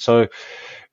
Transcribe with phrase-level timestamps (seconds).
[0.00, 0.28] So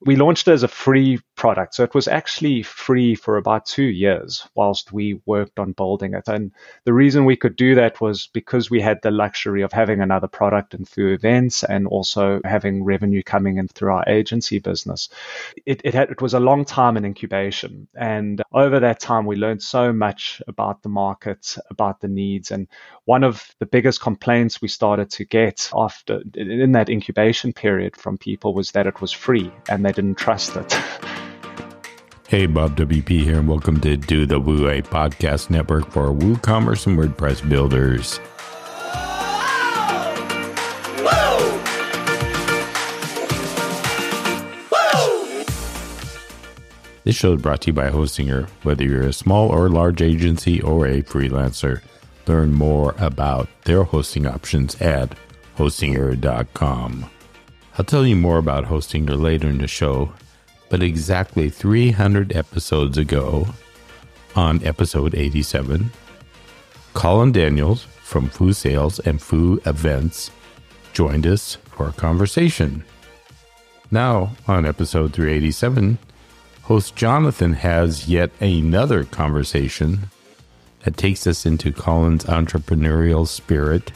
[0.01, 1.75] we launched it as a free product.
[1.75, 6.28] So it was actually free for about two years whilst we worked on building it.
[6.28, 6.52] And
[6.83, 10.28] the reason we could do that was because we had the luxury of having another
[10.28, 15.10] product and Foo Events and also having revenue coming in through our agency business.
[15.65, 17.88] It, it, had, it was a long time in incubation.
[17.96, 22.52] And over that time, we learned so much about the market, about the needs.
[22.52, 22.68] And
[23.06, 28.18] one of the biggest complaints we started to get after in that incubation period from
[28.18, 30.76] people was that it was free and they didn't trust it.
[32.30, 36.86] Hey, Bob WP here, and welcome to Do the Woo, a podcast network for WooCommerce
[36.86, 38.20] and WordPress builders.
[41.00, 41.08] Woo!
[44.73, 45.45] Woo!
[47.05, 48.50] This show is brought to you by Hostinger.
[48.64, 51.80] Whether you're a small or large agency or a freelancer,
[52.28, 55.16] learn more about their hosting options at
[55.58, 57.09] hostinger.com.
[57.78, 60.12] I'll tell you more about Hostinger later in the show,
[60.70, 63.47] but exactly 300 episodes ago,
[64.36, 65.91] on episode 87,
[66.94, 70.31] Colin Daniels from Foo Sales and Foo Events
[70.94, 72.83] joined us for a conversation.
[73.91, 75.97] Now, on episode 387,
[76.64, 80.09] host Jonathan has yet another conversation
[80.81, 83.91] that takes us into Colin's entrepreneurial spirit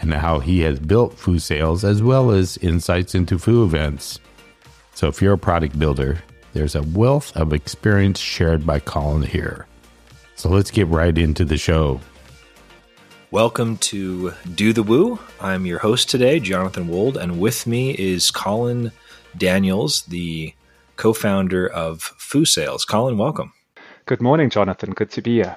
[0.00, 4.18] and how he has built Foo Sales as well as insights into Foo events.
[5.00, 6.18] So if you're a product builder,
[6.52, 9.66] there's a wealth of experience shared by Colin here.
[10.36, 12.02] So let's get right into the show.
[13.30, 15.18] Welcome to Do the Woo.
[15.40, 18.92] I'm your host today, Jonathan Wold, and with me is Colin
[19.34, 20.52] Daniels, the
[20.96, 22.84] co founder of Foo Sales.
[22.84, 23.54] Colin, welcome.
[24.04, 24.90] Good morning, Jonathan.
[24.90, 25.56] Good to be here.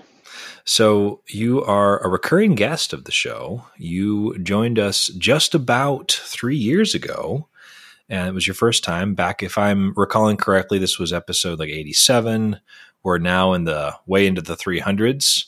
[0.64, 3.66] So, you are a recurring guest of the show.
[3.78, 7.50] You joined us just about three years ago,
[8.10, 9.44] and it was your first time back.
[9.44, 12.60] If I'm recalling correctly, this was episode like 87.
[13.04, 15.46] We're now in the way into the 300s.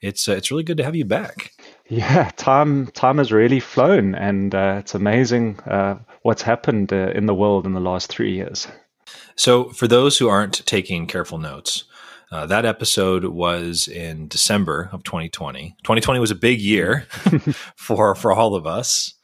[0.00, 1.52] It's uh, it's really good to have you back.
[1.88, 7.26] Yeah, time time has really flown, and uh, it's amazing uh, what's happened uh, in
[7.26, 8.66] the world in the last three years.
[9.36, 11.84] So, for those who aren't taking careful notes,
[12.32, 15.76] uh, that episode was in December of 2020.
[15.84, 17.06] 2020 was a big year
[17.76, 19.14] for for all of us.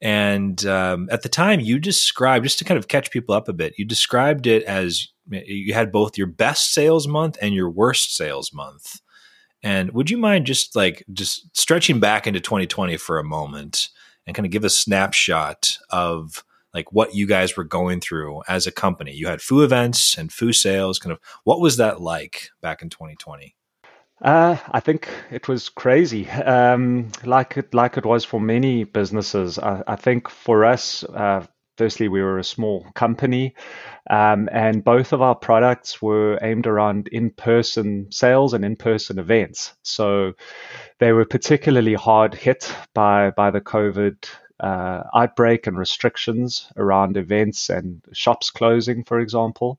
[0.00, 3.52] And um, at the time, you described just to kind of catch people up a
[3.52, 3.78] bit.
[3.78, 8.52] You described it as you had both your best sales month and your worst sales
[8.52, 9.00] month.
[9.62, 13.88] And would you mind just like just stretching back into 2020 for a moment
[14.26, 18.66] and kind of give a snapshot of like what you guys were going through as
[18.66, 19.12] a company.
[19.12, 20.98] You had Foo events and Foo sales.
[20.98, 23.56] Kind of what was that like back in 2020?
[24.22, 29.58] Uh, I think it was crazy, um, like it like it was for many businesses.
[29.58, 31.44] I, I think for us, uh,
[31.76, 33.54] firstly, we were a small company,
[34.08, 39.74] um, and both of our products were aimed around in-person sales and in-person events.
[39.82, 40.32] So
[40.98, 44.16] they were particularly hard hit by by the COVID
[44.60, 49.78] uh, outbreak and restrictions around events and shops closing, for example.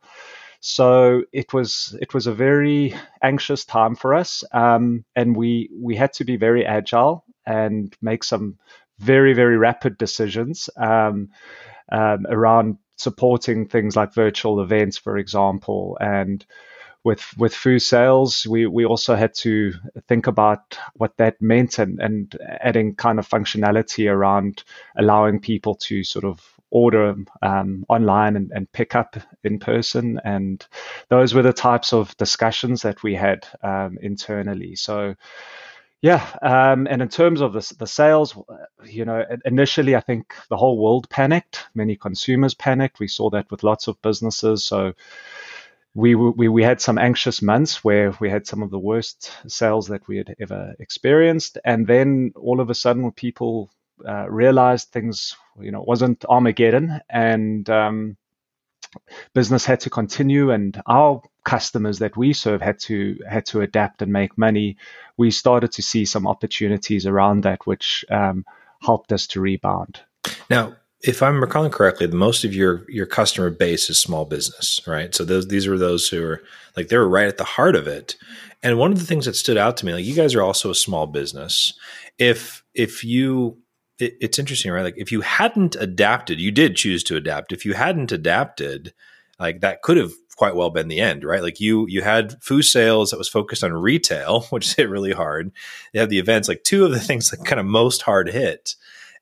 [0.70, 5.96] So it was it was a very anxious time for us, um, and we we
[5.96, 8.58] had to be very agile and make some
[9.00, 11.30] very very rapid decisions um,
[11.90, 16.46] um, around supporting things like virtual events, for example, and
[17.02, 19.72] with with Foo sales, we we also had to
[20.10, 24.66] think about what that meant and and adding kind of functionality around
[24.98, 30.20] allowing people to sort of order um, online and, and, pick up in person.
[30.24, 30.66] And
[31.10, 34.76] those were the types of discussions that we had um, internally.
[34.76, 35.16] So.
[36.00, 38.38] Yeah, um, and in terms of the, the sales,
[38.86, 41.66] you know, initially I think the whole world panicked.
[41.74, 43.00] Many consumers panicked.
[43.00, 44.64] We saw that with lots of businesses.
[44.64, 44.94] So
[45.98, 49.88] we, we we had some anxious months where we had some of the worst sales
[49.88, 53.72] that we had ever experienced, and then all of a sudden, people
[54.06, 58.18] uh, realized things, you know, wasn't Armageddon, and um,
[59.34, 64.02] business had to continue, and our customers that we serve had to had to adapt
[64.02, 64.78] and make money.
[65.18, 68.46] We started to see some opportunities around that, which um,
[68.82, 70.02] helped us to rebound.
[70.50, 75.14] Now, if I'm recalling correctly, most of your your customer base is small business, right?
[75.14, 76.42] So those these are those who are
[76.76, 78.16] like they were right at the heart of it.
[78.64, 80.72] And one of the things that stood out to me, like you guys are also
[80.72, 81.74] a small business.
[82.18, 83.58] If if you
[84.00, 84.84] it, it's interesting, right?
[84.84, 87.52] Like if you hadn't adapted, you did choose to adapt.
[87.52, 88.94] If you hadn't adapted,
[89.40, 91.42] like that could have quite well been the end, right?
[91.42, 95.52] Like you you had Foo Sales that was focused on retail, which hit really hard.
[95.94, 98.76] You had the events, like two of the things that kind of most hard hit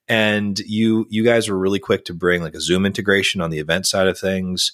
[0.08, 3.60] and you you guys were really quick to bring like a Zoom integration on the
[3.60, 4.72] event side of things.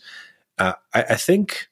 [0.57, 1.69] Uh, I, I, think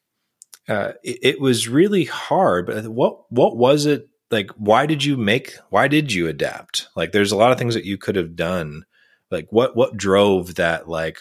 [0.68, 2.68] uh, it, it, was really hard.
[2.68, 4.52] But what what was it like?
[4.52, 5.58] Why did you make?
[5.70, 6.88] Why did you adapt?
[6.96, 8.86] Like, there's a lot of things that you could have done.
[9.32, 10.88] Like, what what drove that?
[10.88, 11.20] Like,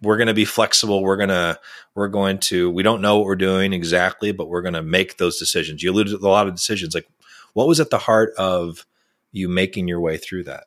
[0.00, 1.02] we're going to be flexible.
[1.02, 1.58] We're gonna
[1.94, 5.16] we're going to we don't know what we're doing exactly, but we're going to make
[5.16, 5.82] those decisions.
[5.82, 6.94] You alluded to a lot of decisions.
[6.94, 7.08] Like,
[7.54, 8.86] what was at the heart of
[9.32, 10.64] you making your way through that?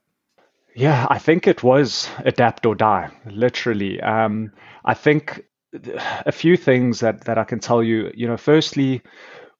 [0.75, 3.99] Yeah, I think it was adapt or die, literally.
[4.01, 4.51] Um,
[4.85, 5.43] I think
[5.73, 8.11] a few things that, that I can tell you.
[8.13, 9.01] You know, firstly,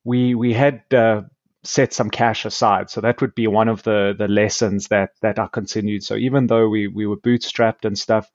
[0.04, 1.24] we we had uh,
[1.68, 5.40] set some cash aside, so that would be one of the the lessons that that
[5.40, 6.04] I continued.
[6.04, 8.32] So even though we we were bootstrapped and stuff,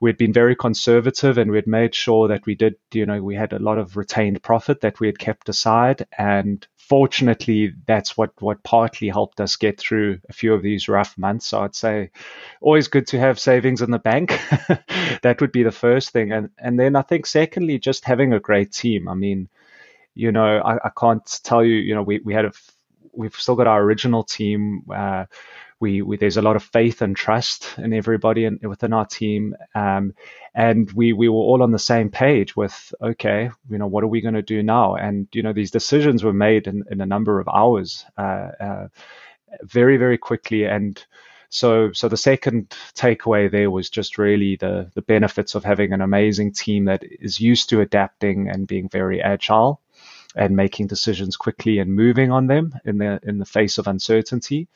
[0.00, 3.52] we'd been very conservative and we'd made sure that we did, you know, we had
[3.52, 8.62] a lot of retained profit that we had kept aside and fortunately, that's what what
[8.62, 11.46] partly helped us get through a few of these rough months.
[11.46, 12.10] So I'd say
[12.60, 14.30] always good to have savings in the bank.
[15.22, 18.40] that would be the first thing, and and then I think secondly, just having a
[18.40, 19.08] great team.
[19.08, 19.48] I mean,
[20.18, 22.52] you know, I, I can't tell you, you know, we we had a
[23.12, 24.82] we've still got our original team.
[24.92, 25.26] Uh,
[25.80, 29.54] we, we, there's a lot of faith and trust in everybody in, within our team,
[29.76, 30.12] um,
[30.52, 34.08] and we we were all on the same page with okay, you know, what are
[34.08, 34.96] we going to do now?
[34.96, 38.88] And you know, these decisions were made in, in a number of hours, uh, uh,
[39.62, 41.00] very very quickly, and
[41.48, 46.00] so so the second takeaway there was just really the the benefits of having an
[46.00, 49.80] amazing team that is used to adapting and being very agile
[50.36, 54.68] and making decisions quickly and moving on them in the in the face of uncertainty.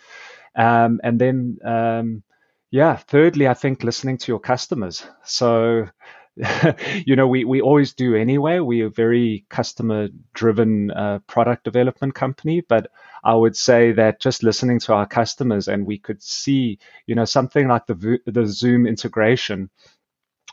[0.54, 2.22] Um, and then, um,
[2.70, 5.06] yeah, thirdly, I think listening to your customers.
[5.24, 5.88] So,
[7.04, 8.58] you know, we, we always do anyway.
[8.60, 12.90] We are very customer driven uh, product development company, but
[13.24, 17.24] I would say that just listening to our customers and we could see, you know,
[17.24, 19.70] something like the, the Zoom integration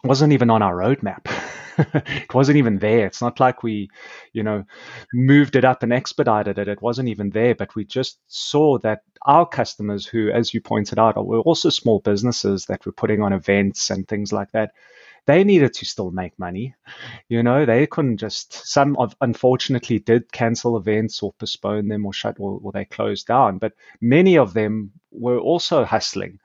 [0.03, 1.25] wasn't even on our roadmap.
[1.93, 3.05] it wasn't even there.
[3.05, 3.89] It's not like we,
[4.33, 4.65] you know,
[5.13, 6.67] moved it up and expedited it.
[6.67, 7.55] It wasn't even there.
[7.55, 11.99] But we just saw that our customers, who, as you pointed out, were also small
[11.99, 14.71] businesses that were putting on events and things like that,
[15.25, 16.75] they needed to still make money.
[17.27, 22.13] You know, they couldn't just, some of, unfortunately did cancel events or postpone them or
[22.13, 26.39] shut or, or they closed down, but many of them were also hustling.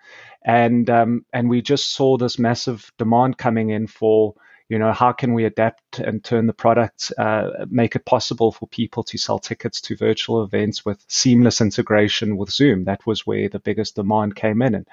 [0.44, 4.34] And, um, and we just saw this massive demand coming in for
[4.68, 8.66] you know how can we adapt and turn the product uh, make it possible for
[8.68, 12.84] people to sell tickets to virtual events with seamless integration with zoom?
[12.84, 14.74] That was where the biggest demand came in.
[14.74, 14.86] And,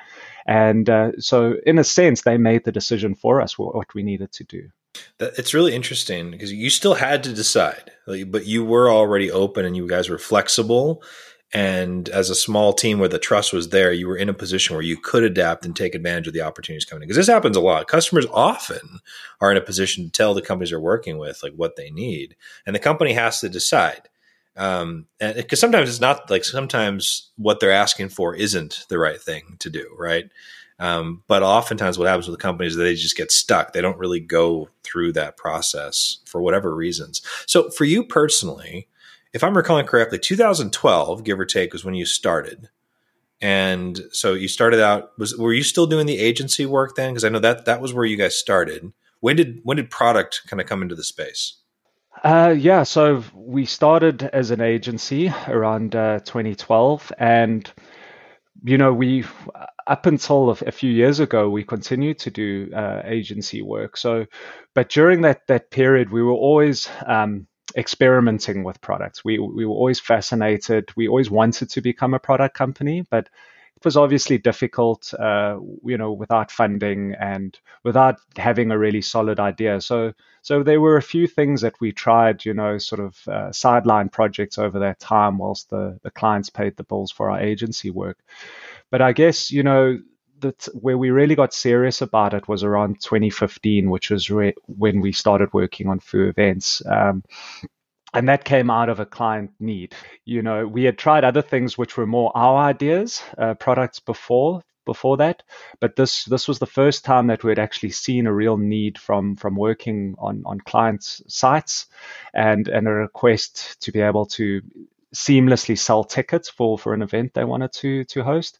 [0.45, 4.31] and uh, so in a sense they made the decision for us what we needed
[4.33, 4.69] to do.
[5.19, 7.91] It's really interesting because you still had to decide
[8.27, 11.01] but you were already open and you guys were flexible
[11.53, 14.75] and as a small team where the trust was there, you were in a position
[14.75, 17.07] where you could adapt and take advantage of the opportunities coming in.
[17.07, 17.87] Because this happens a lot.
[17.87, 18.99] Customers often
[19.41, 22.35] are in a position to tell the companies they're working with like what they need,
[22.65, 24.07] and the company has to decide.
[24.55, 29.21] Um, and because sometimes it's not like sometimes what they're asking for isn't the right
[29.21, 30.25] thing to do, right?
[30.79, 33.71] Um, but oftentimes, what happens with the companies is they just get stuck.
[33.71, 37.21] They don't really go through that process for whatever reasons.
[37.45, 38.87] So, for you personally,
[39.33, 42.69] if I'm recalling correctly, 2012, give or take, was when you started.
[43.41, 47.11] And so you started out was were you still doing the agency work then?
[47.11, 48.93] Because I know that that was where you guys started.
[49.19, 51.55] When did when did product kind of come into the space?
[52.23, 57.71] Uh, yeah, so we started as an agency around uh, 2012, and
[58.63, 59.23] you know we
[59.87, 63.97] up until a, few years ago we continued to do uh, agency work.
[63.97, 64.27] So,
[64.75, 69.23] but during that that period, we were always um, experimenting with products.
[69.23, 70.89] We we were always fascinated.
[70.95, 73.29] We always wanted to become a product company, but
[73.81, 79.39] it was obviously difficult, uh, you know, without funding and without having a really solid
[79.39, 79.81] idea.
[79.81, 80.13] So
[80.43, 84.09] so there were a few things that we tried, you know, sort of uh, sideline
[84.09, 88.17] projects over that time, whilst the the clients paid the bills for our agency work.
[88.91, 89.99] But I guess you know
[90.41, 95.01] that where we really got serious about it was around 2015, which was re- when
[95.01, 96.81] we started working on Foo events.
[96.85, 97.23] Um,
[98.13, 99.95] and that came out of a client need.
[100.25, 104.61] You know, we had tried other things which were more our ideas, uh, products before
[104.85, 105.43] before that,
[105.79, 108.97] but this this was the first time that we had actually seen a real need
[108.97, 111.85] from from working on on clients' sites,
[112.33, 114.61] and and a request to be able to
[115.13, 118.59] seamlessly sell tickets for for an event they wanted to to host.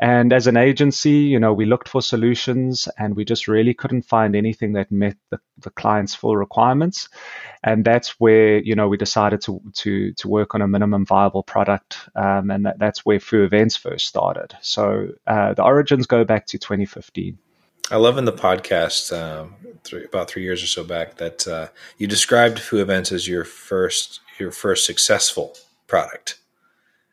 [0.00, 4.02] And as an agency, you know, we looked for solutions and we just really couldn't
[4.02, 7.10] find anything that met the, the client's full requirements.
[7.62, 11.42] And that's where, you know, we decided to to to work on a minimum viable
[11.42, 11.98] product.
[12.16, 14.56] Um, and that, that's where Foo Events first started.
[14.62, 17.38] So uh, the origins go back to 2015.
[17.90, 21.68] I love in the podcast um, three, about three years or so back that uh,
[21.98, 26.38] you described Foo Events as your first your first successful product,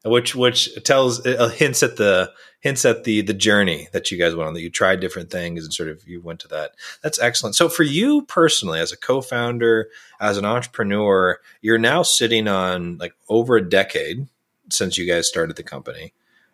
[0.05, 4.35] which which tells uh, hints at the hints at the the journey that you guys
[4.35, 4.53] went on.
[4.53, 6.71] That you tried different things and sort of you went to that.
[7.01, 7.55] That's excellent.
[7.55, 9.89] So for you personally, as a co-founder,
[10.19, 14.27] as an entrepreneur, you're now sitting on like over a decade
[14.69, 16.13] since you guys started the company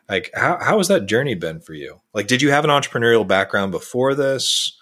[0.09, 3.27] like how how has that journey been for you like did you have an entrepreneurial
[3.27, 4.77] background before this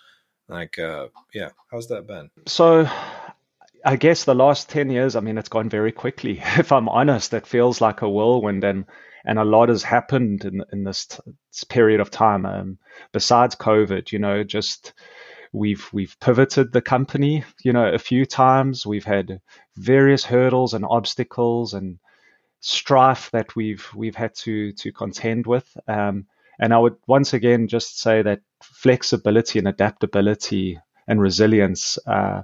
[0.48, 2.90] like uh yeah how's that been so
[3.86, 7.34] i guess the last 10 years i mean it's gone very quickly if i'm honest.
[7.34, 8.86] It feels like a whirlwind and
[9.24, 11.20] and a lot has happened in in this, t-
[11.52, 12.46] this period of time.
[12.46, 12.78] Um,
[13.12, 14.94] besides covid you know just
[15.54, 18.86] we've we've pivoted the company you know a few times.
[18.86, 19.42] We've had
[19.76, 22.00] various hurdles and obstacles and
[22.62, 25.66] strife that we've we've had to to contend with.
[25.88, 26.26] Um,
[26.60, 32.44] and I would once again just say that flexibility and adaptability and resilience uh,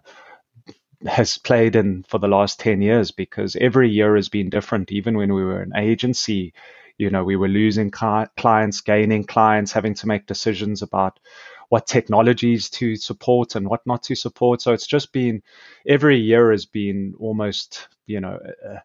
[1.06, 4.92] has played in for the last 10 years because every year has been different.
[4.92, 6.54] Even when we were an agency,
[6.98, 11.20] you know, we were losing clients, gaining clients, having to make decisions about
[11.70, 14.62] what technologies to support and what not to support.
[14.62, 15.44] So it's just been
[15.86, 18.80] every year has been almost, you know, uh,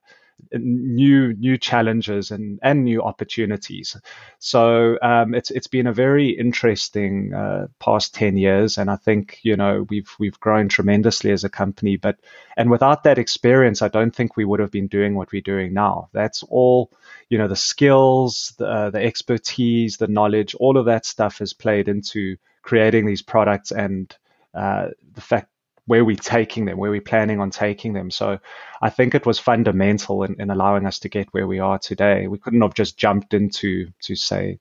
[0.53, 3.97] new new challenges and and new opportunities.
[4.39, 9.39] So um, it's it's been a very interesting uh, past ten years, and I think
[9.43, 11.97] you know we've we've grown tremendously as a company.
[11.97, 12.19] But
[12.57, 15.73] and without that experience, I don't think we would have been doing what we're doing
[15.75, 16.09] now.
[16.13, 16.91] That's all
[17.29, 21.53] you know the skills, the, uh, the expertise, the knowledge, all of that stuff has
[21.53, 24.17] played into creating these products and
[24.55, 25.49] uh, the fact
[25.87, 28.11] where we're taking them, where we're planning on taking them.
[28.11, 28.39] So
[28.81, 32.29] I think it was fundamental in, in, allowing us to get where we are today.
[32.29, 34.61] We couldn't have just jumped into, to say,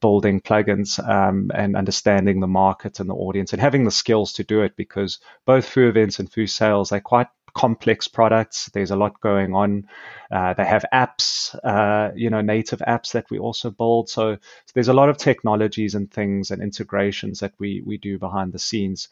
[0.00, 4.44] building plugins um, and understanding the market and the audience and having the skills to
[4.44, 8.66] do it because both Foo Events and Foo Sales, they're quite complex products.
[8.74, 9.88] There's a lot going on.
[10.30, 14.08] Uh, they have apps, uh, you know, native apps that we also build.
[14.08, 18.18] So, so, there's a lot of technologies and things and integrations that we we do
[18.18, 19.08] behind the scenes.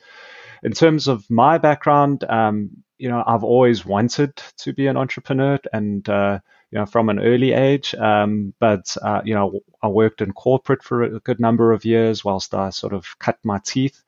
[0.63, 5.59] In terms of my background, um, you know, I've always wanted to be an entrepreneur
[5.73, 6.09] and.
[6.09, 6.41] Uh,
[6.73, 7.95] you know, from an early age.
[7.95, 12.25] Um, but uh, you know, I worked in corporate for a good number of years
[12.25, 14.03] whilst I sort of cut my teeth.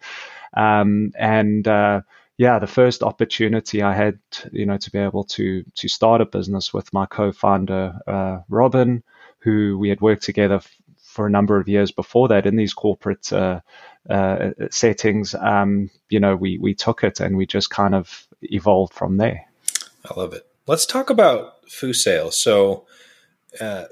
[0.57, 2.01] Um, and uh,
[2.37, 4.19] yeah, the first opportunity I had,
[4.53, 9.05] you know, to be able to to start a business with my co-founder uh, Robin,
[9.39, 12.75] who we had worked together f- for a number of years before that in these
[12.75, 13.61] corporate uh,
[14.11, 15.35] uh, settings.
[15.35, 19.47] Um, you know, we we took it and we just kind of evolved from there.
[20.05, 20.45] I love it.
[20.67, 22.37] Let's talk about Foo Sales.
[22.41, 22.85] So,
[23.61, 23.85] uh,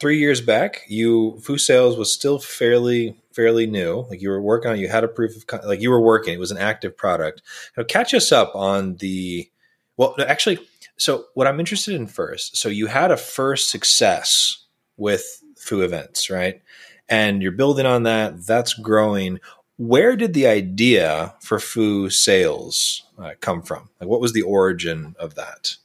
[0.00, 4.06] three years back, you Foo Sales was still fairly fairly new.
[4.08, 6.34] Like you were working on, you had a proof of like you were working.
[6.34, 7.42] It was an active product.
[7.76, 9.50] Now, catch us up on the
[9.96, 10.14] well.
[10.18, 10.58] Actually,
[10.96, 12.56] so what I'm interested in first.
[12.56, 14.64] So you had a first success
[14.96, 16.62] with Foo Events, right?
[17.08, 18.46] And you're building on that.
[18.46, 19.40] That's growing.
[19.76, 23.90] Where did the idea for Foo Sales uh, come from?
[24.00, 25.76] Like, what was the origin of that?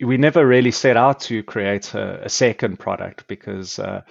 [0.00, 3.78] We never really set out to create a, a second product because.
[3.78, 4.02] Uh,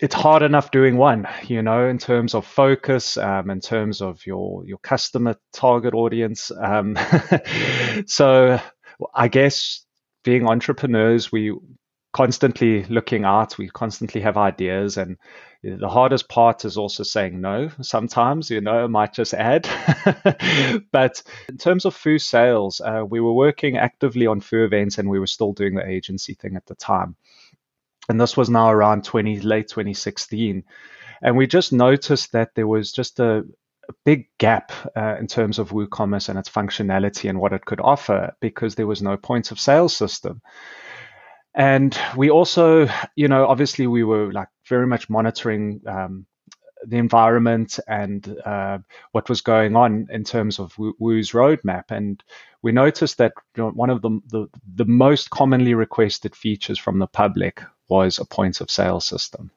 [0.00, 4.26] it's hard enough doing one, you know, in terms of focus, um, in terms of
[4.26, 6.50] your your customer target audience.
[6.50, 6.96] Um,
[8.06, 8.58] so
[9.14, 9.84] I guess
[10.24, 11.54] being entrepreneurs, we
[12.12, 15.18] constantly looking out, we constantly have ideas, and
[15.62, 17.70] the hardest part is also saying no.
[17.82, 19.68] Sometimes, you know, I might just add.
[20.92, 25.10] but in terms of Foo Sales, uh, we were working actively on Foo events, and
[25.10, 27.16] we were still doing the agency thing at the time
[28.08, 30.64] and this was now around 20 late 2016
[31.22, 33.44] and we just noticed that there was just a,
[34.04, 38.32] big gap uh, in terms of woocommerce and its functionality and what it could offer
[38.38, 40.40] because there was no points of sale system
[41.56, 46.24] and we also you know obviously we were like very much monitoring um,
[46.86, 48.78] the environment and uh,
[49.12, 51.90] what was going on in terms of Woo's roadmap.
[51.90, 52.22] And
[52.62, 56.98] we noticed that you know, one of the, the, the most commonly requested features from
[56.98, 59.50] the public was a point of sale system.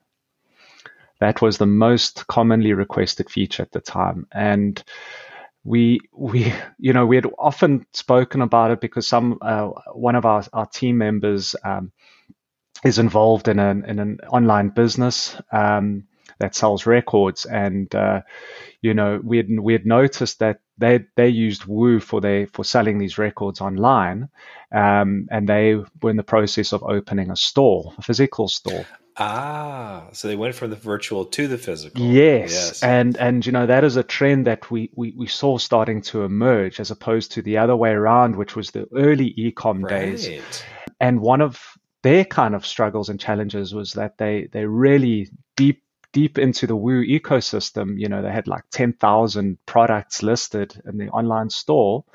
[1.20, 4.28] That was the most commonly requested feature at the time.
[4.34, 4.84] And
[5.64, 10.26] we we you know we had often spoken about it because some uh, one of
[10.26, 11.92] our, our team members um,
[12.84, 16.06] is involved in an in an online business um,
[16.40, 18.22] that sells records, and uh,
[18.82, 22.64] you know we had we had noticed that they they used Woo for their for
[22.64, 24.30] selling these records online,
[24.72, 28.86] um, and they were in the process of opening a store, a physical store.
[29.18, 32.02] Ah, so they went from the virtual to the physical.
[32.02, 32.52] Yes.
[32.52, 32.84] yes.
[32.84, 36.24] And and you know that is a trend that we, we we saw starting to
[36.24, 39.90] emerge as opposed to the other way around, which was the early ecom right.
[39.90, 40.30] days.
[41.00, 45.84] And one of their kind of struggles and challenges was that they they really deep
[46.14, 48.00] deep into the Woo ecosystem.
[48.00, 52.06] You know, they had like ten thousand products listed in the online store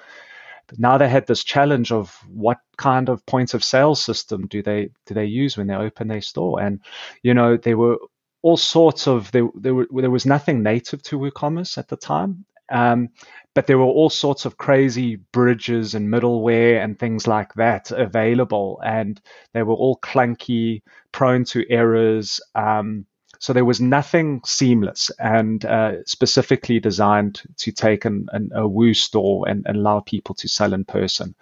[0.69, 4.63] but now they had this challenge of what kind of points of sale system do
[4.63, 6.61] they do they use when they open their store?
[6.61, 6.81] And
[7.23, 7.99] you know, there were
[8.43, 12.45] all sorts of there there, there was nothing native to WooCommerce at the time.
[12.71, 13.09] Um,
[13.55, 18.79] but there were all sorts of crazy bridges and middleware and things like that available,
[18.85, 19.21] and
[19.55, 22.43] they were all clunky, prone to errors.
[22.55, 23.07] Um,
[23.39, 28.95] so there was nothing seamless and uh, specifically designed to take an, an, a Woo
[28.95, 31.35] store and, and, allow people to sell in person.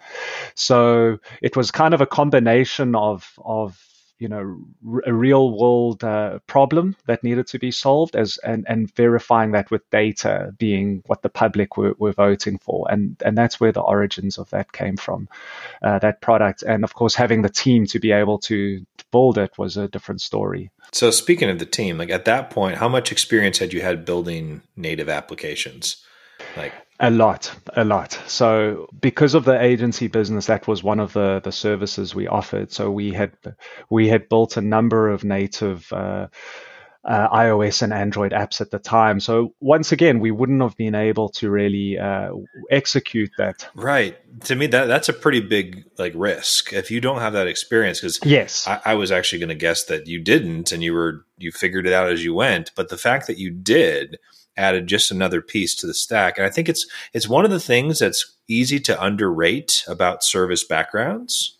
[0.53, 3.83] So it was kind of a combination of of
[4.19, 4.59] you know
[5.05, 9.69] a real world uh, problem that needed to be solved as and, and verifying that
[9.69, 12.87] with data being what the public were, were voting for.
[12.89, 15.29] And and that's where the origins of that came from
[15.81, 16.63] uh, that product.
[16.63, 20.21] And of course having the team to be able to build it was a different
[20.21, 20.71] story.
[20.91, 24.05] So speaking of the team like at that point how much experience had you had
[24.05, 26.03] building native applications
[26.55, 28.19] like a lot, a lot.
[28.27, 32.71] So because of the agency business, that was one of the the services we offered.
[32.71, 33.33] So we had
[33.89, 35.91] we had built a number of native.
[35.91, 36.27] Uh,
[37.05, 39.21] uh, iOS and Android apps at the time.
[39.21, 42.31] So once again, we wouldn't have been able to really uh,
[42.69, 43.65] execute that.
[43.75, 44.17] Right.
[44.45, 48.01] To me, that that's a pretty big like risk if you don't have that experience.
[48.01, 51.25] Because yes, I, I was actually going to guess that you didn't, and you were
[51.37, 52.71] you figured it out as you went.
[52.75, 54.19] But the fact that you did
[54.57, 56.37] added just another piece to the stack.
[56.37, 60.63] And I think it's it's one of the things that's easy to underrate about service
[60.63, 61.57] backgrounds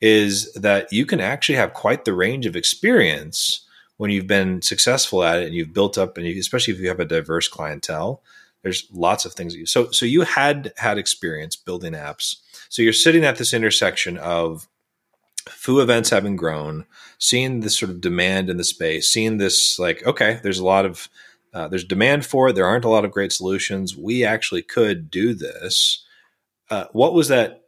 [0.00, 3.66] is that you can actually have quite the range of experience
[3.96, 6.88] when you've been successful at it and you've built up and you, especially if you
[6.88, 8.22] have a diverse clientele
[8.64, 12.36] there's lots of things you, so so you had had experience building apps
[12.68, 14.66] so you're sitting at this intersection of
[15.48, 16.84] foo events having grown
[17.18, 20.84] seeing this sort of demand in the space seeing this like okay there's a lot
[20.86, 21.08] of
[21.54, 22.54] uh, there's demand for it.
[22.54, 23.96] There aren't a lot of great solutions.
[23.96, 26.04] We actually could do this.
[26.68, 27.60] Uh, what was that?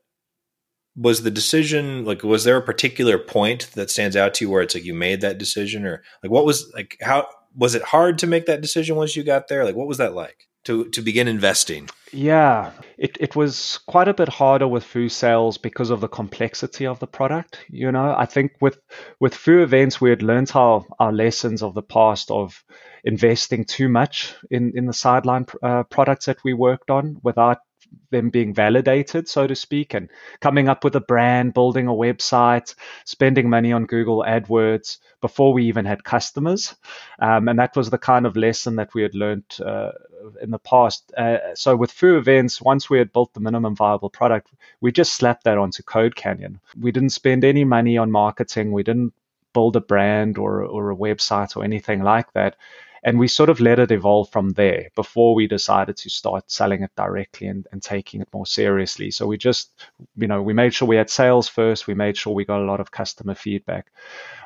[0.97, 2.23] Was the decision like?
[2.23, 5.21] Was there a particular point that stands out to you where it's like you made
[5.21, 8.97] that decision, or like what was like how was it hard to make that decision
[8.97, 9.65] once you got there?
[9.65, 11.89] Like what was that like to to begin investing?
[12.13, 16.87] Yeah, it, it was quite a bit harder with Foo sales because of the complexity
[16.87, 17.59] of the product.
[17.69, 18.79] You know, I think with
[19.21, 22.63] with Foo events we had learned our, our lessons of the past of
[23.05, 27.59] investing too much in, in the sideline uh, products that we worked on without
[28.11, 30.09] them being validated, so to speak, and
[30.41, 35.67] coming up with a brand, building a website, spending money on Google AdWords before we
[35.67, 36.75] even had customers.
[37.19, 39.93] Um, and that was the kind of lesson that we had learned uh,
[40.41, 41.13] in the past.
[41.17, 45.15] Uh, so with Foo Events, once we had built the minimum viable product, we just
[45.15, 46.61] slapped that onto CodeCanyon.
[46.81, 48.73] We didn't spend any money on marketing.
[48.73, 49.13] We didn't
[49.53, 52.57] build a brand or, or a website or anything like that.
[53.07, 56.83] And we sort of let it evolve from there before we decided to start selling
[56.83, 59.13] it directly and, and taking it more seriously.
[59.13, 59.71] So we just,
[60.17, 61.87] you know, we made sure we had sales first.
[61.87, 63.87] We made sure we got a lot of customer feedback.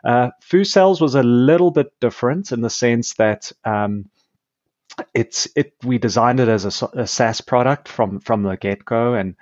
[0.05, 4.11] Uh, Foo Sales was a little bit different in the sense that um,
[5.15, 9.15] it's it we designed it as a, a SaaS product from from the get go,
[9.15, 9.37] and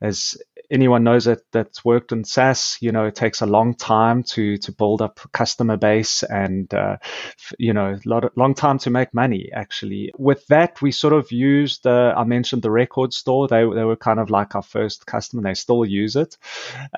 [0.00, 0.36] as
[0.70, 4.56] anyone knows that that's worked in SaaS, you know, it takes a long time to
[4.58, 6.96] to build up customer base and uh,
[7.58, 9.50] you know, a lot of, long time to make money.
[9.52, 11.86] Actually, with that, we sort of used.
[11.86, 13.48] Uh, I mentioned the record store.
[13.48, 15.42] They they were kind of like our first customer.
[15.42, 16.36] They still use it,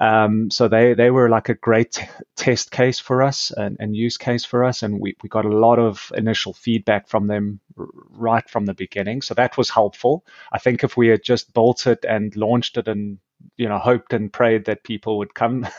[0.01, 2.07] um, so they they were like a great t-
[2.37, 5.57] test case for us and, and use case for us, and we we got a
[5.57, 9.23] lot of initial feedback from them right from the beginning.
[9.23, 10.25] So that was helpful.
[10.53, 11.53] I think if we had just
[11.87, 13.19] it and launched it and
[13.57, 15.67] you know hoped and prayed that people would come.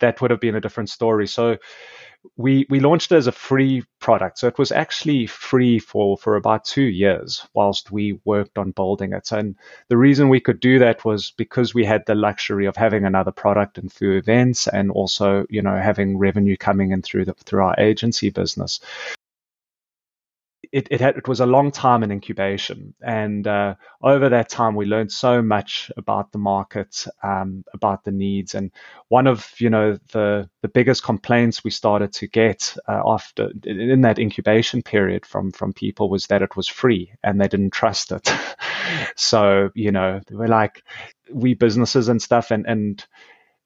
[0.00, 1.26] That would have been a different story.
[1.26, 1.56] So
[2.36, 4.38] we we launched it as a free product.
[4.38, 9.12] So it was actually free for for about two years whilst we worked on building
[9.12, 9.32] it.
[9.32, 9.56] And
[9.88, 13.32] the reason we could do that was because we had the luxury of having another
[13.32, 17.62] product and Foo Events and also you know having revenue coming in through the through
[17.62, 18.80] our agency business
[20.72, 22.94] it, it, had, it was a long time in incubation.
[23.02, 28.12] And uh, over that time, we learned so much about the market, um, about the
[28.12, 28.54] needs.
[28.54, 28.70] And
[29.08, 34.00] one of, you know, the, the biggest complaints we started to get uh, after in
[34.02, 38.12] that incubation period from, from people was that it was free and they didn't trust
[38.12, 38.30] it.
[39.16, 40.82] so, you know, we're like,
[41.32, 43.04] we businesses and stuff and, and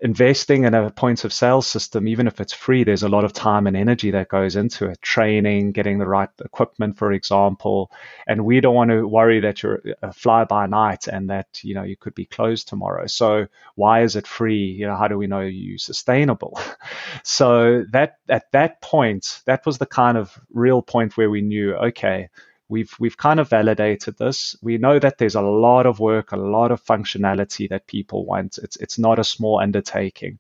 [0.03, 3.33] investing in a point of sale system, even if it's free, there's a lot of
[3.33, 5.01] time and energy that goes into it.
[5.03, 7.91] Training, getting the right equipment, for example.
[8.27, 11.75] And we don't want to worry that you're a fly by night and that, you
[11.75, 13.07] know, you could be closed tomorrow.
[13.07, 14.65] So why is it free?
[14.65, 16.59] You know, how do we know you're sustainable?
[17.23, 21.75] so that at that point, that was the kind of real point where we knew,
[21.75, 22.29] okay,
[22.71, 24.57] We've we've kind of validated this.
[24.63, 28.59] We know that there's a lot of work, a lot of functionality that people want.
[28.59, 30.39] It's it's not a small undertaking,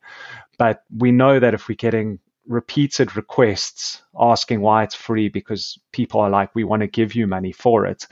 [0.56, 6.20] but we know that if we're getting repeated requests asking why it's free because people
[6.20, 8.06] are like, we want to give you money for it.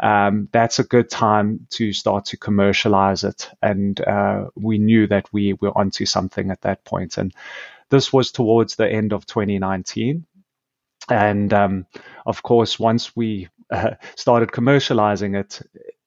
[0.00, 3.50] Um, that's a good time to start to commercialize it.
[3.62, 7.18] And uh, we knew that we were onto something at that point.
[7.18, 7.32] And
[7.90, 10.26] this was towards the end of 2019.
[11.08, 11.86] And um,
[12.26, 15.60] of course, once we uh, started commercializing it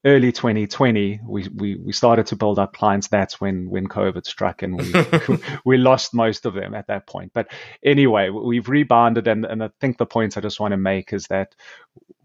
[0.06, 3.08] early 2020 we, we we started to build up clients.
[3.08, 7.32] That's when when covid struck and we we lost most of them at that point.
[7.34, 7.52] But
[7.84, 9.28] anyway we've rebounded.
[9.28, 11.56] And, and i think the point i just want to make is that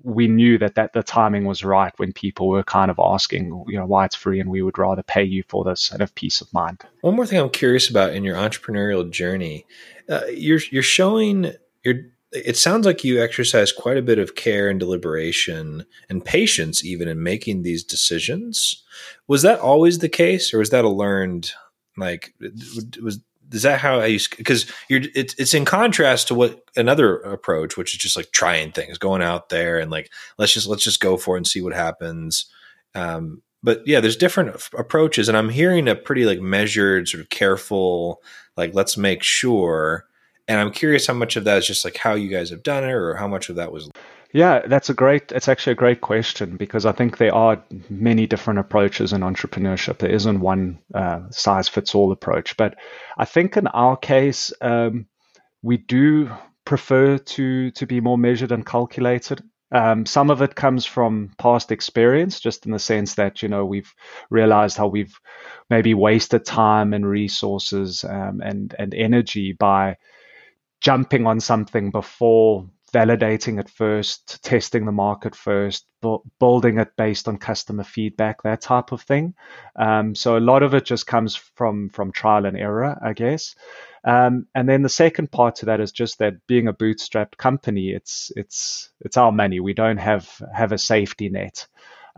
[0.04, 3.78] we knew that, that the timing was right when people were kind of asking you
[3.78, 6.40] know why it's free and we would rather pay you for this and of peace
[6.40, 6.82] of mind.
[7.00, 9.66] One more thing i'm curious about in your entrepreneurial journey
[10.08, 11.52] uh, you're you're showing
[11.84, 16.84] you're it sounds like you exercise quite a bit of care and deliberation and patience
[16.84, 18.82] even in making these decisions.
[19.28, 21.52] Was that always the case or was that a learned
[21.96, 22.34] like
[23.02, 23.20] was
[23.52, 27.76] is that how I used because you're it's it's in contrast to what another approach
[27.76, 31.00] which is just like trying things going out there and like let's just let's just
[31.00, 32.46] go for it and see what happens.
[32.94, 37.28] Um, but yeah there's different approaches and i'm hearing a pretty like measured sort of
[37.30, 38.20] careful
[38.56, 40.06] like let's make sure
[40.48, 42.84] and I'm curious how much of that is just like how you guys have done
[42.84, 43.90] it or how much of that was.
[44.32, 48.26] Yeah, that's a great, it's actually a great question because I think there are many
[48.26, 49.98] different approaches in entrepreneurship.
[49.98, 52.56] There isn't one uh, size fits all approach.
[52.56, 52.76] But
[53.18, 55.06] I think in our case, um,
[55.60, 56.30] we do
[56.64, 59.42] prefer to, to be more measured and calculated.
[59.70, 63.64] Um, some of it comes from past experience, just in the sense that you know
[63.64, 63.94] we've
[64.28, 65.18] realized how we've
[65.70, 69.96] maybe wasted time and resources um, and and energy by
[70.82, 77.26] jumping on something before validating it first, testing the market first, bu- building it based
[77.26, 79.34] on customer feedback, that type of thing.
[79.76, 83.54] Um, so a lot of it just comes from from trial and error, I guess.
[84.04, 87.90] Um, and then the second part to that is just that being a bootstrapped company,
[87.90, 89.60] it's it's it's our money.
[89.60, 91.66] We don't have have a safety net.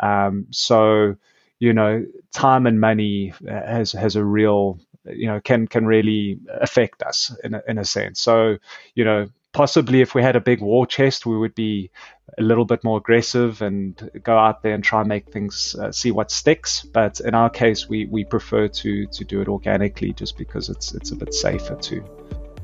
[0.03, 1.15] Um, so
[1.61, 7.03] you know, time and money has has a real you know can can really affect
[7.03, 8.21] us in a, in a sense.
[8.21, 8.57] So
[8.95, 11.91] you know possibly if we had a big war chest, we would be
[12.37, 15.91] a little bit more aggressive and go out there and try and make things uh,
[15.91, 16.83] see what sticks.
[16.83, 20.93] But in our case, we, we prefer to to do it organically just because it's
[20.93, 22.05] it's a bit safer too.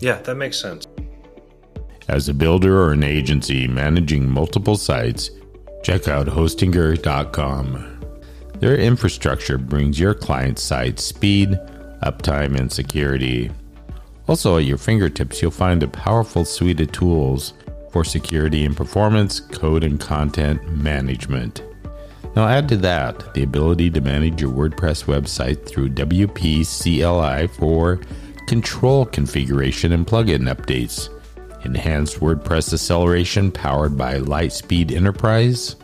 [0.00, 0.86] Yeah, that makes sense.
[2.08, 5.30] As a builder or an agency managing multiple sites,
[5.82, 7.86] check out hostinger.com.
[8.58, 11.58] Their infrastructure brings your client site speed
[12.02, 13.50] uptime, and security.
[14.28, 17.52] Also, at your fingertips, you'll find a powerful suite of tools
[17.90, 21.62] for security and performance, code and content management.
[22.36, 28.00] Now, add to that the ability to manage your WordPress website through WP CLI for
[28.46, 31.08] control configuration and plugin updates,
[31.64, 35.74] enhanced WordPress acceleration powered by LiteSpeed Enterprise,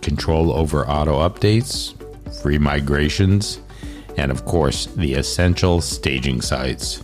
[0.00, 1.94] control over auto updates,
[2.42, 3.60] free migrations,
[4.16, 7.02] and of course, the essential staging sites.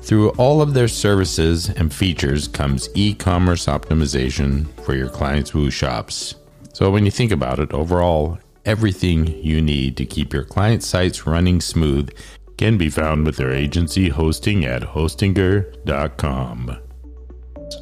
[0.00, 5.70] Through all of their services and features comes e commerce optimization for your clients' Woo
[5.70, 6.36] shops.
[6.72, 11.26] So, when you think about it, overall, everything you need to keep your client sites
[11.26, 12.10] running smooth
[12.56, 16.78] can be found with their agency hosting at hostinger.com.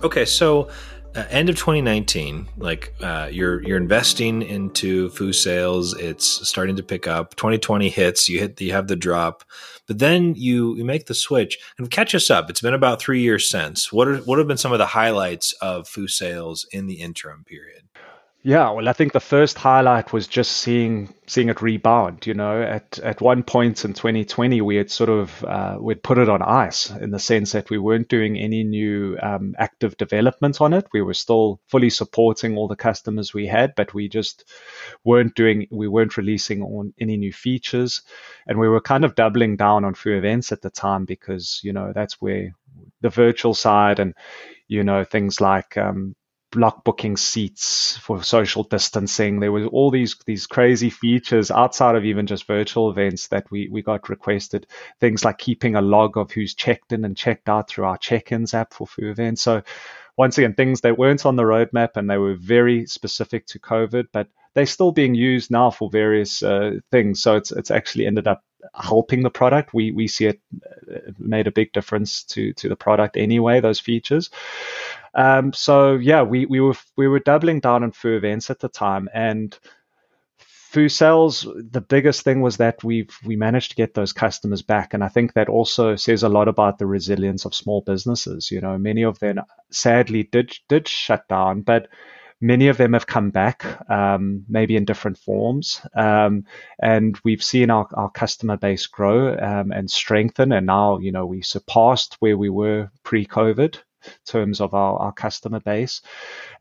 [0.02, 0.68] Okay, so
[1.14, 5.94] uh, end of 2019 like uh, you're you're investing into foo sales.
[5.94, 7.36] It's starting to pick up.
[7.36, 8.28] 2020 hits.
[8.28, 9.44] You hit you have the drop.
[9.86, 11.58] But then you you make the switch.
[11.78, 12.50] And catch us up.
[12.50, 13.92] It's been about three years since.
[13.92, 17.44] What are what have been some of the highlights of foo sales in the interim
[17.44, 17.83] period
[18.46, 22.26] Yeah, well, I think the first highlight was just seeing seeing it rebound.
[22.26, 26.18] You know, at at one point in 2020, we had sort of uh, we'd put
[26.18, 30.60] it on ice in the sense that we weren't doing any new um, active development
[30.60, 30.86] on it.
[30.92, 34.44] We were still fully supporting all the customers we had, but we just
[35.04, 38.02] weren't doing we weren't releasing on any new features,
[38.46, 41.72] and we were kind of doubling down on Foo events at the time because you
[41.72, 42.54] know that's where
[43.00, 44.12] the virtual side and
[44.68, 46.14] you know things like um,
[46.54, 49.40] block booking seats for social distancing.
[49.40, 53.68] There was all these these crazy features outside of even just virtual events that we
[53.68, 54.66] we got requested.
[55.00, 58.54] Things like keeping a log of who's checked in and checked out through our check-ins
[58.54, 59.42] app for Foo events.
[59.42, 59.62] So
[60.16, 64.06] once again, things that weren't on the roadmap and they were very specific to COVID,
[64.12, 67.20] but they're still being used now for various uh, things.
[67.20, 68.42] So it's it's actually ended up
[68.74, 69.74] helping the product.
[69.74, 70.40] We we see it
[70.90, 73.60] uh, made a big difference to to the product anyway.
[73.60, 74.30] Those features.
[75.14, 78.68] Um, so yeah, we we were we were doubling down on Foo events at the
[78.68, 79.56] time, and
[80.38, 81.46] Foo sales.
[81.56, 85.08] The biggest thing was that we we managed to get those customers back, and I
[85.08, 88.50] think that also says a lot about the resilience of small businesses.
[88.50, 91.88] You know, many of them sadly did did shut down, but
[92.44, 95.80] many of them have come back, um, maybe in different forms.
[95.96, 96.44] Um,
[96.78, 100.52] and we've seen our, our customer base grow um, and strengthen.
[100.52, 103.78] And now, you know, we surpassed where we were pre COVID
[104.26, 106.02] terms of our, our customer base.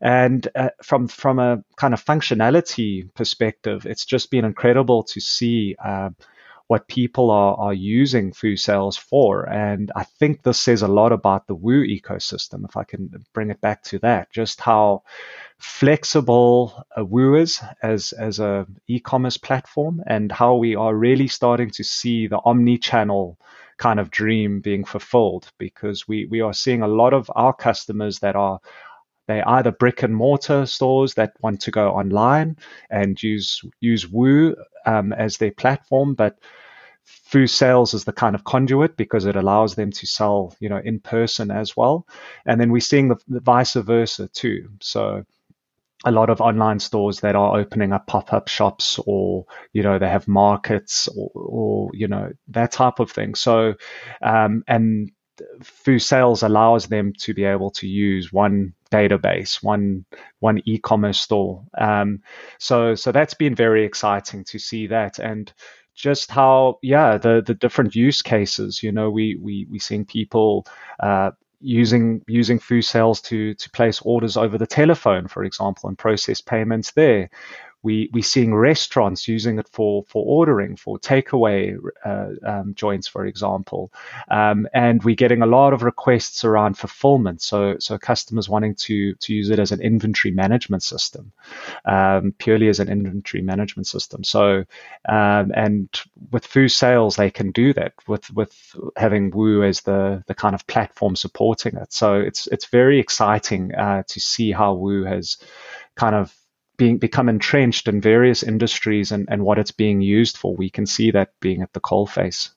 [0.00, 5.76] And uh, from from a kind of functionality perspective, it's just been incredible to see.
[5.84, 6.10] Uh,
[6.66, 9.48] what people are, are using Foo Sales for.
[9.48, 13.50] And I think this says a lot about the Woo ecosystem, if I can bring
[13.50, 15.02] it back to that, just how
[15.58, 21.84] flexible Woo is as, as a e-commerce platform and how we are really starting to
[21.84, 23.38] see the omni-channel
[23.76, 28.20] kind of dream being fulfilled because we, we are seeing a lot of our customers
[28.20, 28.60] that are
[29.26, 32.56] they're either brick and mortar stores that want to go online
[32.90, 34.54] and use use Woo
[34.86, 36.38] um, as their platform, but
[37.04, 40.80] Foo Sales is the kind of conduit because it allows them to sell, you know,
[40.82, 42.06] in person as well.
[42.46, 44.70] And then we're seeing the, the vice versa too.
[44.80, 45.24] So
[46.04, 50.08] a lot of online stores that are opening up pop-up shops or you know they
[50.08, 53.74] have markets or, or you know that type of thing so
[54.22, 55.10] um, and
[55.62, 60.04] Foo Sales allows them to be able to use one database, one
[60.40, 61.64] one e-commerce store.
[61.78, 62.22] Um,
[62.58, 65.52] so so that's been very exciting to see that, and
[65.94, 68.82] just how yeah the the different use cases.
[68.82, 70.66] You know, we we we seeing people
[71.00, 75.98] uh, using using Foo Sales to to place orders over the telephone, for example, and
[75.98, 77.30] process payments there.
[77.84, 83.26] We we're seeing restaurants using it for for ordering for takeaway uh, um, joints, for
[83.26, 83.92] example,
[84.28, 87.42] um, and we're getting a lot of requests around fulfillment.
[87.42, 91.32] So so customers wanting to to use it as an inventory management system,
[91.84, 94.24] um, purely as an inventory management system.
[94.24, 94.64] So
[95.08, 95.88] um, and
[96.32, 100.54] with Foo Sales, they can do that with with having Woo as the the kind
[100.54, 101.92] of platform supporting it.
[101.92, 105.36] So it's it's very exciting uh, to see how Woo has
[105.96, 106.34] kind of
[106.76, 110.54] being become entrenched in various industries and, and what it's being used for.
[110.54, 112.50] We can see that being at the coalface.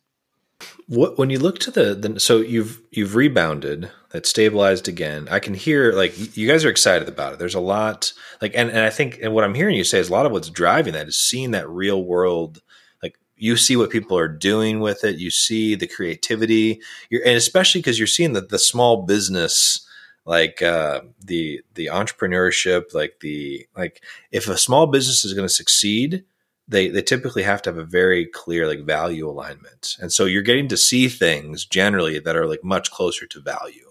[0.88, 5.28] What when you look to the, the so you've you've rebounded, that stabilized again.
[5.30, 7.40] I can hear like you guys are excited about it.
[7.40, 10.10] There's a lot like and, and I think and what I'm hearing you say is
[10.10, 12.62] a lot of what's driving that is seeing that real world
[13.04, 17.36] like you see what people are doing with it, you see the creativity, you're and
[17.36, 19.87] especially because you're seeing that the small business
[20.28, 25.54] like uh, the the entrepreneurship, like the like if a small business is going to
[25.54, 26.26] succeed,
[26.68, 30.42] they they typically have to have a very clear like value alignment, and so you're
[30.42, 33.90] getting to see things generally that are like much closer to value,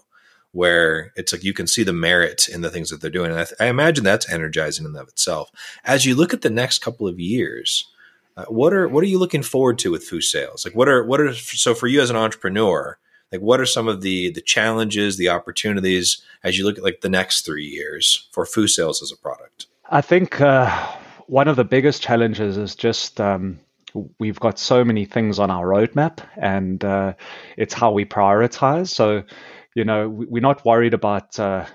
[0.51, 3.39] where it's like you can see the merit in the things that they're doing, and
[3.39, 5.49] I, th- I imagine that's energizing in of itself.
[5.85, 7.85] As you look at the next couple of years.
[8.35, 10.63] Uh, what are what are you looking forward to with Foo Sales?
[10.63, 12.99] Like what are what are so for you as an entrepreneur?
[13.31, 17.01] Like what are some of the the challenges the opportunities as you look at like
[17.01, 19.67] the next three years for Foo Sales as a product?
[19.89, 20.69] I think uh,
[21.27, 23.59] one of the biggest challenges is just um,
[24.19, 27.13] we've got so many things on our roadmap and uh,
[27.57, 28.89] it's how we prioritize.
[28.89, 29.23] So
[29.75, 31.65] you know we're not worried about uh,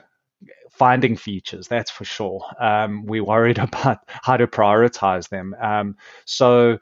[0.70, 2.44] finding features that's for sure.
[2.58, 5.54] Um, we're worried about how to prioritize them.
[5.60, 6.78] Um, so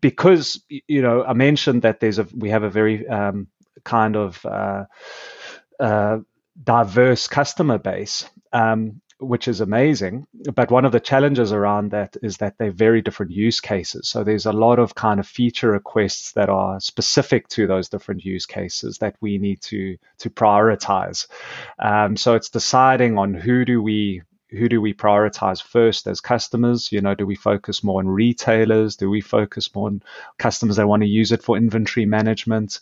[0.00, 3.48] because you know I mentioned that there's a we have a very um,
[3.84, 4.84] kind of uh,
[5.80, 6.18] uh,
[6.62, 10.26] diverse customer base, um, which is amazing.
[10.54, 14.08] But one of the challenges around that is that they're very different use cases.
[14.08, 18.24] So there's a lot of kind of feature requests that are specific to those different
[18.24, 21.26] use cases that we need to to prioritize.
[21.78, 26.90] Um, so it's deciding on who do we who do we prioritize first as customers?
[26.90, 28.96] You know, do we focus more on retailers?
[28.96, 30.02] Do we focus more on
[30.38, 32.80] customers that want to use it for inventory management?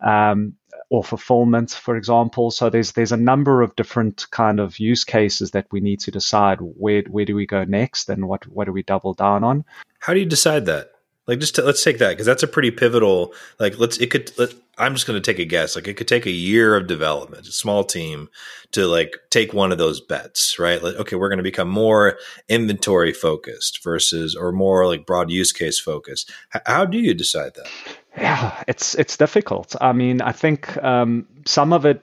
[0.00, 0.54] Um,
[0.90, 2.50] or fulfillment, for example.
[2.50, 6.10] So there's there's a number of different kind of use cases that we need to
[6.10, 9.64] decide where where do we go next and what what do we double down on.
[10.00, 10.90] How do you decide that?
[11.30, 13.32] Like just to, let's take that because that's a pretty pivotal.
[13.60, 14.36] Like let's it could.
[14.36, 15.76] Let, I'm just going to take a guess.
[15.76, 18.28] Like it could take a year of development, a small team,
[18.72, 20.82] to like take one of those bets, right?
[20.82, 25.52] Like okay, we're going to become more inventory focused versus or more like broad use
[25.52, 26.32] case focused.
[26.52, 27.68] H- how do you decide that?
[28.16, 29.76] Yeah, it's it's difficult.
[29.80, 32.02] I mean, I think um, some of it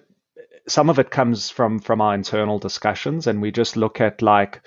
[0.69, 4.61] some of it comes from from our internal discussions, and we just look at like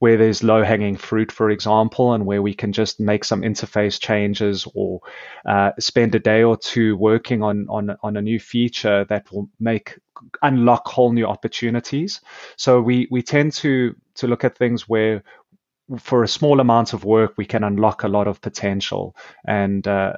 [0.00, 4.00] where there's low hanging fruit, for example, and where we can just make some interface
[4.00, 5.00] changes or
[5.46, 9.48] uh, spend a day or two working on, on, on a new feature that will
[9.60, 9.98] make
[10.42, 12.22] unlock whole new opportunities.
[12.56, 15.22] So we, we tend to, to look at things where
[15.98, 19.14] for a small amount of work, we can unlock a lot of potential
[19.46, 20.14] and uh,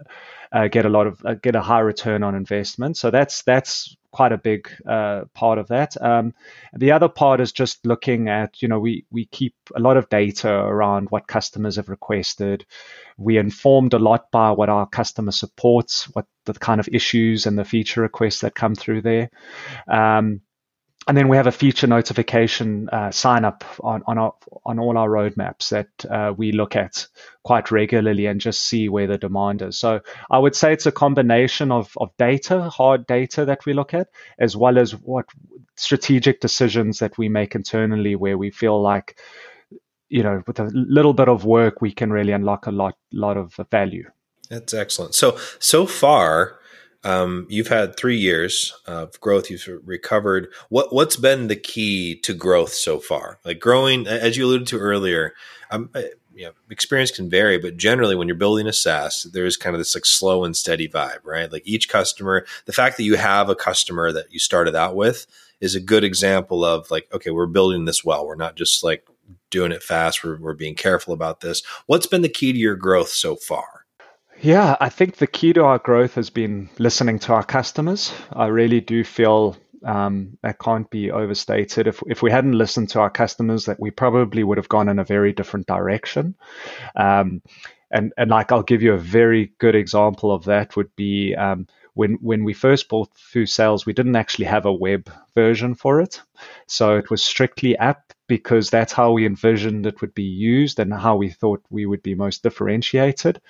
[0.53, 2.97] uh, get a lot of uh, get a high return on investment.
[2.97, 6.01] So that's that's quite a big uh, part of that.
[6.01, 6.35] Um,
[6.75, 10.09] the other part is just looking at, you know, we, we keep a lot of
[10.09, 12.65] data around what customers have requested.
[13.17, 17.59] We informed a lot by what our customer supports, what the kind of issues and
[17.59, 19.31] the feature requests that come through there.
[19.89, 20.43] Um,
[21.09, 24.35] and then we have a feature notification uh, sign up on on, our,
[24.65, 27.07] on all our roadmaps that uh, we look at
[27.43, 29.79] quite regularly and just see where the demand is.
[29.79, 33.95] So I would say it's a combination of of data, hard data that we look
[33.95, 35.27] at, as well as what
[35.77, 39.19] strategic decisions that we make internally, where we feel like,
[40.09, 43.37] you know, with a little bit of work, we can really unlock a lot lot
[43.37, 44.09] of value.
[44.51, 45.15] That's excellent.
[45.15, 46.59] So so far
[47.05, 49.51] um, you've had three years of growth.
[49.51, 50.49] You've recovered.
[50.69, 53.39] What what's been the key to growth so far?
[53.45, 55.35] Like growing, as you alluded to earlier.
[55.71, 56.03] Um, uh,
[56.35, 59.81] you know, experience can vary, but generally, when you're building a SaaS, there's kind of
[59.81, 61.53] this like slow and steady vibe, right?
[61.53, 65.27] Like each customer, the fact that you have a customer that you started out with
[65.61, 68.27] is a good example of like, okay, we're building this well.
[68.27, 69.07] We're not just like
[69.51, 70.25] doing it fast.
[70.25, 71.63] We're, we're being careful about this.
[71.87, 73.82] What's been the key to your growth so far?
[74.43, 78.13] Yeah, I think the key to our growth has been listening to our customers.
[78.33, 81.87] I really do feel um, that can't be overstated.
[81.87, 84.99] If, if we hadn't listened to our customers, that we probably would have gone in
[84.99, 86.35] a very different direction.
[86.97, 87.41] Um,
[87.93, 91.69] and and like I'll give you a very good example of that would be um,
[91.95, 96.01] when when we first bought Foo Sales, we didn't actually have a web version for
[96.01, 96.21] it,
[96.67, 100.91] so it was strictly app because that's how we envisioned it would be used and
[100.91, 103.43] how we thought we would be most differentiated.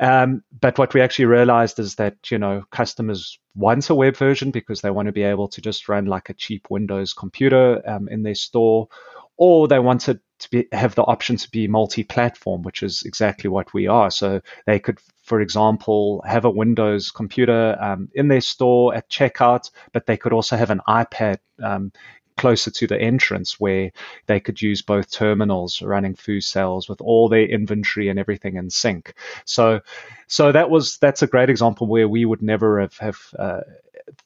[0.00, 4.50] Um, but what we actually realized is that, you know, customers want a web version
[4.50, 8.08] because they want to be able to just run like a cheap Windows computer um,
[8.08, 8.88] in their store,
[9.36, 13.72] or they wanted to be, have the option to be multi-platform, which is exactly what
[13.72, 14.10] we are.
[14.10, 19.70] So they could, for example, have a Windows computer um, in their store at checkout,
[19.92, 21.92] but they could also have an iPad um,
[22.36, 23.90] closer to the entrance where
[24.26, 28.70] they could use both terminals running Foo Sales with all their inventory and everything in
[28.70, 29.14] sync.
[29.44, 29.80] So,
[30.26, 33.60] so that was that's a great example where we would never have have uh,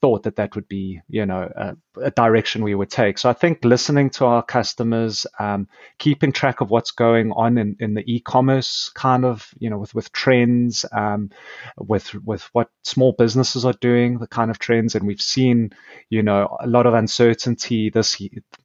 [0.01, 3.19] thought that that would be, you know, a, a, direction we would take.
[3.19, 5.69] So I think listening to our customers, um,
[5.99, 9.95] keeping track of what's going on in, in the e-commerce kind of, you know, with
[9.95, 11.31] with trends, um,
[11.79, 15.71] with with what small businesses are doing, the kind of trends, and we've seen,
[16.11, 18.21] you know, a lot of uncertainty this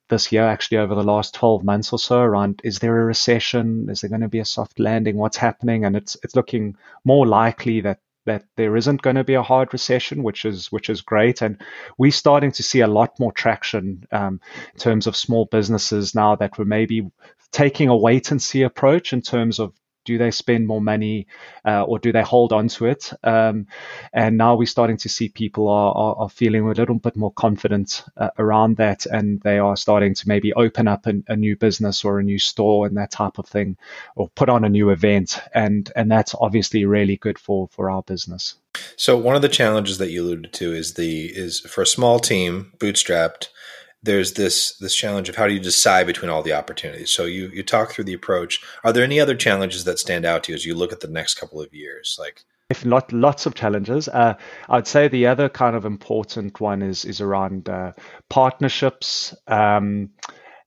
[0.09, 3.87] this year actually over the last 12 months or so around is there a recession?
[3.89, 5.17] Is there going to be a soft landing?
[5.17, 5.85] What's happening?
[5.85, 9.73] And it's it's looking more likely that that there isn't going to be a hard
[9.73, 11.61] recession, which is which is great, and
[11.97, 14.39] we're starting to see a lot more traction um,
[14.73, 17.09] in terms of small businesses now that we're maybe
[17.51, 19.73] taking a wait and see approach in terms of
[20.05, 21.27] do they spend more money
[21.65, 23.11] uh, or do they hold on to it?
[23.23, 23.67] Um,
[24.13, 27.31] and now we're starting to see people are, are, are feeling a little bit more
[27.31, 31.55] confident uh, around that and they are starting to maybe open up a, a, new
[31.55, 33.77] business or a new store and that type of thing
[34.15, 35.39] or put on a new event.
[35.53, 38.55] And, and that's obviously really good for, for our business.
[38.95, 42.19] So one of the challenges that you alluded to is the is for a small
[42.19, 43.47] team bootstrapped
[44.03, 47.11] there's this this challenge of how do you decide between all the opportunities.
[47.11, 48.61] So you you talk through the approach.
[48.83, 51.07] Are there any other challenges that stand out to you as you look at the
[51.07, 52.17] next couple of years?
[52.19, 52.43] Like
[52.83, 54.07] lot, lots of challenges.
[54.07, 54.35] Uh,
[54.69, 57.91] I'd say the other kind of important one is is around uh,
[58.29, 60.09] partnerships um,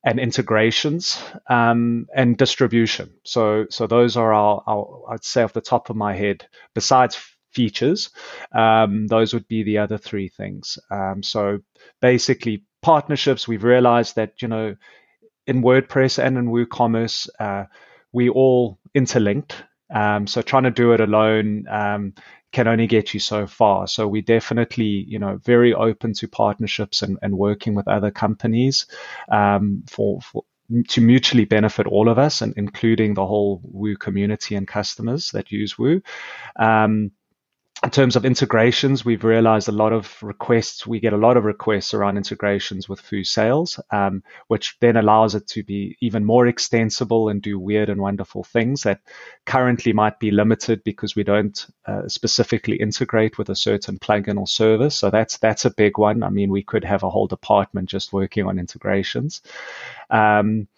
[0.05, 1.19] and integrations
[1.49, 3.15] um, and distribution.
[3.25, 6.47] So so those are our, our, I'd say off the top of my head.
[6.75, 7.19] Besides
[7.53, 8.11] features,
[8.55, 10.79] um, those would be the other three things.
[10.91, 11.61] Um, so
[12.01, 14.77] basically partnerships, we've realized that, you know,
[15.47, 17.65] in WordPress and in WooCommerce, uh,
[18.13, 19.55] we all interlinked.
[19.95, 22.13] Um, so trying to do it alone um,
[22.53, 23.87] can only get you so far.
[23.87, 28.87] So we definitely, you know, very open to partnerships and, and working with other companies
[29.29, 30.45] um, for, for
[30.89, 35.53] to mutually benefit all of us, and including the whole Woo community and customers that
[35.53, 36.01] use Woo.
[36.57, 37.11] Um,
[37.85, 40.87] in terms of integrations, we've realized a lot of requests.
[40.87, 45.35] We get a lot of requests around integrations with Foo Sales, um, which then allows
[45.35, 49.01] it to be even more extensible and do weird and wonderful things that
[49.45, 54.47] currently might be limited because we don't uh, specifically integrate with a certain plugin or
[54.47, 54.95] service.
[54.95, 56.23] So that's that's a big one.
[56.23, 59.43] I mean, we could have a whole department just working on integrations.
[60.09, 60.69] Um,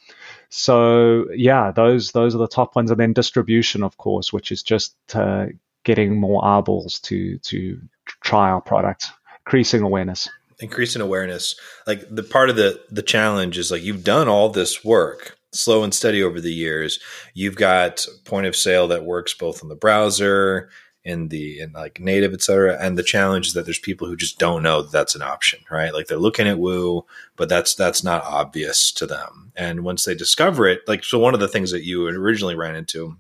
[0.49, 4.65] so yeah, those those are the top ones, and then distribution, of course, which is
[4.65, 5.47] just uh,
[5.87, 7.81] getting more eyeballs to to
[8.23, 9.07] try our product,
[9.47, 10.29] increasing awareness.
[10.59, 11.55] Increasing awareness.
[11.87, 15.83] Like the part of the the challenge is like you've done all this work slow
[15.83, 16.99] and steady over the years.
[17.33, 20.69] You've got point of sale that works both on the browser
[21.05, 22.77] in the in like native, et cetera.
[22.81, 25.61] And the challenge is that there's people who just don't know that that's an option,
[25.71, 25.95] right?
[25.95, 27.07] Like they're looking at Woo,
[27.37, 29.53] but that's that's not obvious to them.
[29.57, 32.75] And once they discover it, like so one of the things that you originally ran
[32.75, 33.17] into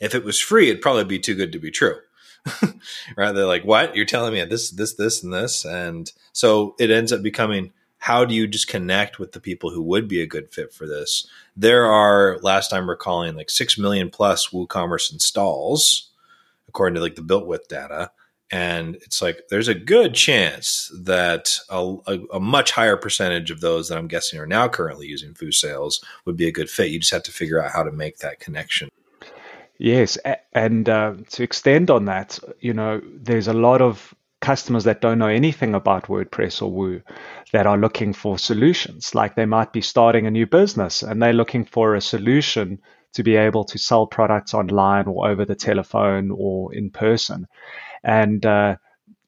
[0.00, 1.96] if it was free, it'd probably be too good to be true.
[3.16, 3.32] right?
[3.32, 3.94] They're like, what?
[3.96, 5.64] You're telling me this, this, this, and this.
[5.64, 9.80] And so it ends up becoming how do you just connect with the people who
[9.82, 11.26] would be a good fit for this?
[11.56, 16.10] There are, last I'm recalling, like 6 million plus WooCommerce installs,
[16.66, 18.10] according to like the BuiltWith data.
[18.50, 23.60] And it's like there's a good chance that a, a, a, much higher percentage of
[23.60, 26.90] those that I'm guessing are now currently using Foo Sales would be a good fit.
[26.90, 28.90] You just have to figure out how to make that connection.
[29.78, 30.16] Yes,
[30.52, 35.18] and uh, to extend on that, you know, there's a lot of customers that don't
[35.18, 37.02] know anything about WordPress or Woo
[37.52, 39.14] that are looking for solutions.
[39.14, 42.80] Like they might be starting a new business and they're looking for a solution
[43.14, 47.46] to be able to sell products online or over the telephone or in person.
[48.04, 48.76] And uh,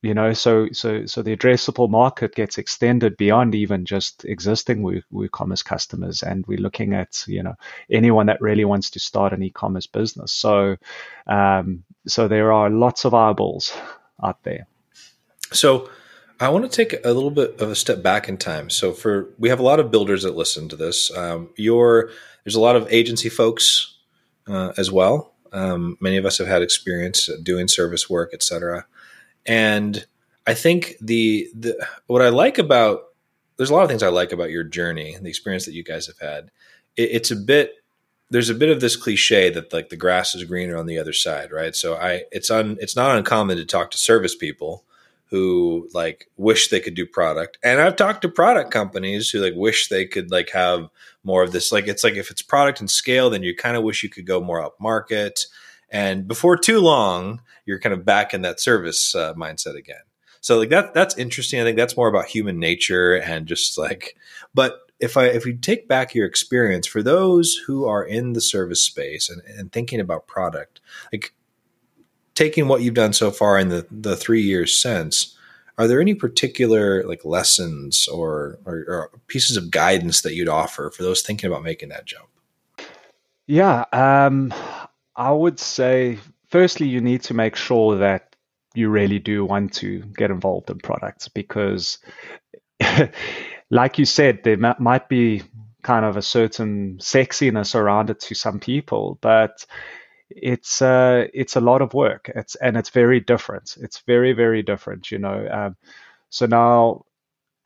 [0.05, 4.83] you know so so so the addressable market gets extended beyond even just existing
[5.13, 7.55] WooCommerce customers and we're looking at you know
[7.91, 10.77] anyone that really wants to start an e-commerce business so
[11.27, 13.75] um, so there are lots of eyeballs
[14.23, 14.67] out there
[15.53, 15.89] so
[16.41, 18.69] I want to take a little bit of a step back in time.
[18.69, 21.17] So for we have a lot of builders that listen to this.
[21.17, 22.11] Um, your
[22.43, 23.95] there's a lot of agency folks
[24.49, 25.33] uh, as well.
[25.53, 28.85] Um, many of us have had experience doing service work, etc.
[29.47, 30.05] And
[30.47, 33.05] I think the the what I like about
[33.57, 35.85] there's a lot of things I like about your journey, and the experience that you
[35.85, 36.51] guys have had.
[36.97, 37.75] It, it's a bit
[38.31, 41.13] there's a bit of this cliche that like the grass is greener on the other
[41.13, 41.75] side, right?
[41.75, 44.85] So I it's un it's not uncommon to talk to service people
[45.31, 47.59] who like wish they could do product.
[47.63, 50.89] And I've talked to product companies who like wish they could like have
[51.25, 53.83] more of this like it's like if it's product and scale then you kind of
[53.83, 55.47] wish you could go more up market
[55.95, 60.03] and before too long you're kind of back in that service uh, mindset again.
[60.41, 61.61] So like that that's interesting.
[61.61, 64.17] I think that's more about human nature and just like
[64.53, 68.41] but if i if we take back your experience for those who are in the
[68.41, 70.81] service space and, and thinking about product
[71.13, 71.35] like
[72.35, 75.37] taking what you've done so far in the the three years since
[75.77, 80.89] are there any particular like lessons or, or, or pieces of guidance that you'd offer
[80.91, 82.29] for those thinking about making that jump?
[83.47, 84.55] Yeah um
[85.17, 88.35] I would say, firstly, you need to make sure that
[88.75, 91.99] you really do want to get involved in products because,
[93.71, 95.43] like you said, there might be
[95.83, 99.65] kind of a certain sexiness around it to some people, but
[100.31, 102.31] it's uh, it's a lot of work.
[102.35, 103.77] It's and it's very different.
[103.81, 105.11] It's very very different.
[105.11, 105.77] You know, um,
[106.31, 107.05] so now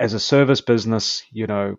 [0.00, 1.76] as a service business, you know,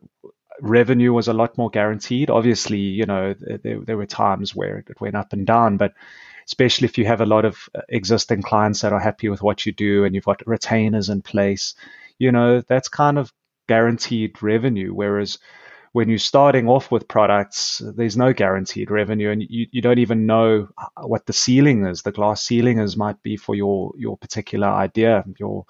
[0.62, 2.30] revenue was a lot more guaranteed.
[2.30, 5.94] Obviously, you know, there, there were times where it went up and down, but
[6.46, 9.66] especially if you have a lot of uh, existing clients that are happy with what
[9.66, 11.76] you do and you've got retainers in place,
[12.18, 13.32] you know, that's kind of
[13.68, 14.92] guaranteed revenue.
[14.94, 15.38] Whereas
[15.92, 20.26] when you're starting off with products, there's no guaranteed revenue, and you, you don't even
[20.26, 20.70] know
[21.02, 22.04] what the ceiling is.
[22.04, 25.66] The glass ceiling is might be for your your particular idea, your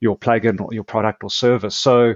[0.00, 1.76] your plugin or your product or service.
[1.76, 2.14] So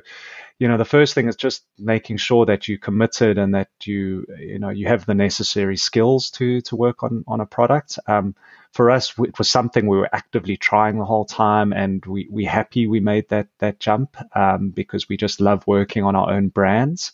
[0.59, 4.27] you know the first thing is just making sure that you're committed and that you
[4.39, 7.99] you know you have the necessary skills to to work on on a product.
[8.07, 8.35] Um,
[8.73, 12.45] for us it was something we were actively trying the whole time and we we
[12.45, 16.49] happy we made that that jump um, because we just love working on our own
[16.49, 17.13] brands.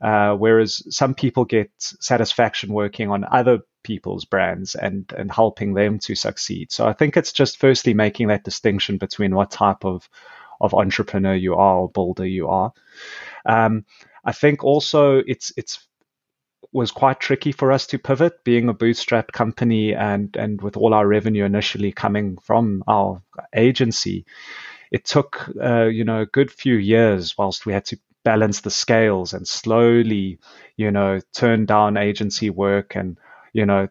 [0.00, 5.98] Uh, whereas some people get satisfaction working on other people's brands and and helping them
[5.98, 6.70] to succeed.
[6.70, 10.08] So i think it's just firstly making that distinction between what type of
[10.60, 12.72] of entrepreneur you are or builder you are.
[13.44, 13.84] Um,
[14.24, 15.86] I think also it's it's
[16.72, 20.94] was quite tricky for us to pivot, being a bootstrap company and and with all
[20.94, 23.22] our revenue initially coming from our
[23.54, 24.26] agency.
[24.90, 28.70] It took uh, you know a good few years whilst we had to balance the
[28.70, 30.38] scales and slowly
[30.76, 33.18] you know turn down agency work and
[33.56, 33.88] you know,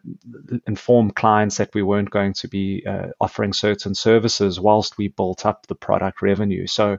[0.68, 5.44] inform clients that we weren't going to be uh, offering certain services whilst we built
[5.44, 6.68] up the product revenue.
[6.68, 6.98] So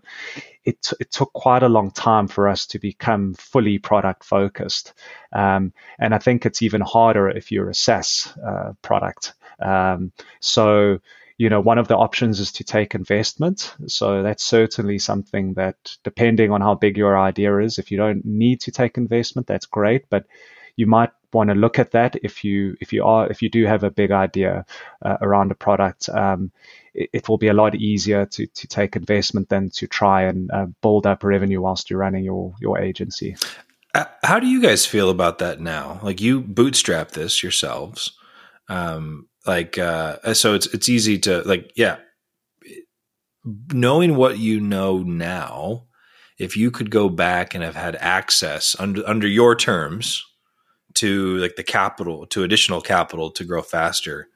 [0.66, 4.94] it, it took quite a long time for us to become fully product focused.
[5.32, 9.34] Um, and I think it's even harder if you're a SaaS uh, product.
[9.60, 10.12] Um,
[10.42, 11.00] so,
[11.38, 13.76] you know, one of the options is to take investment.
[13.88, 18.26] So that's certainly something that, depending on how big your idea is, if you don't
[18.26, 20.10] need to take investment, that's great.
[20.10, 20.26] But
[20.76, 23.66] you might want to look at that if you if you are if you do
[23.66, 24.66] have a big idea
[25.04, 26.10] uh, around a product.
[26.10, 26.52] Um,
[26.94, 30.50] it, it, will be a lot easier to to take investment than to try and
[30.52, 33.36] uh, build up revenue whilst you're running your your agency.
[33.94, 36.00] Uh, how do you guys feel about that now?
[36.04, 38.14] Like you bootstrap this yourselves,
[38.70, 41.98] um, like uh, so it's it's easy to like yeah,
[43.74, 45.84] knowing what you know now.
[46.38, 50.24] If you could go back and have had access under under your terms,
[50.98, 54.30] to like the capital to additional capital to grow faster.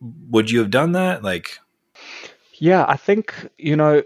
[0.00, 1.22] Would you have done that?
[1.22, 1.58] Like
[2.58, 4.02] yeah i think you know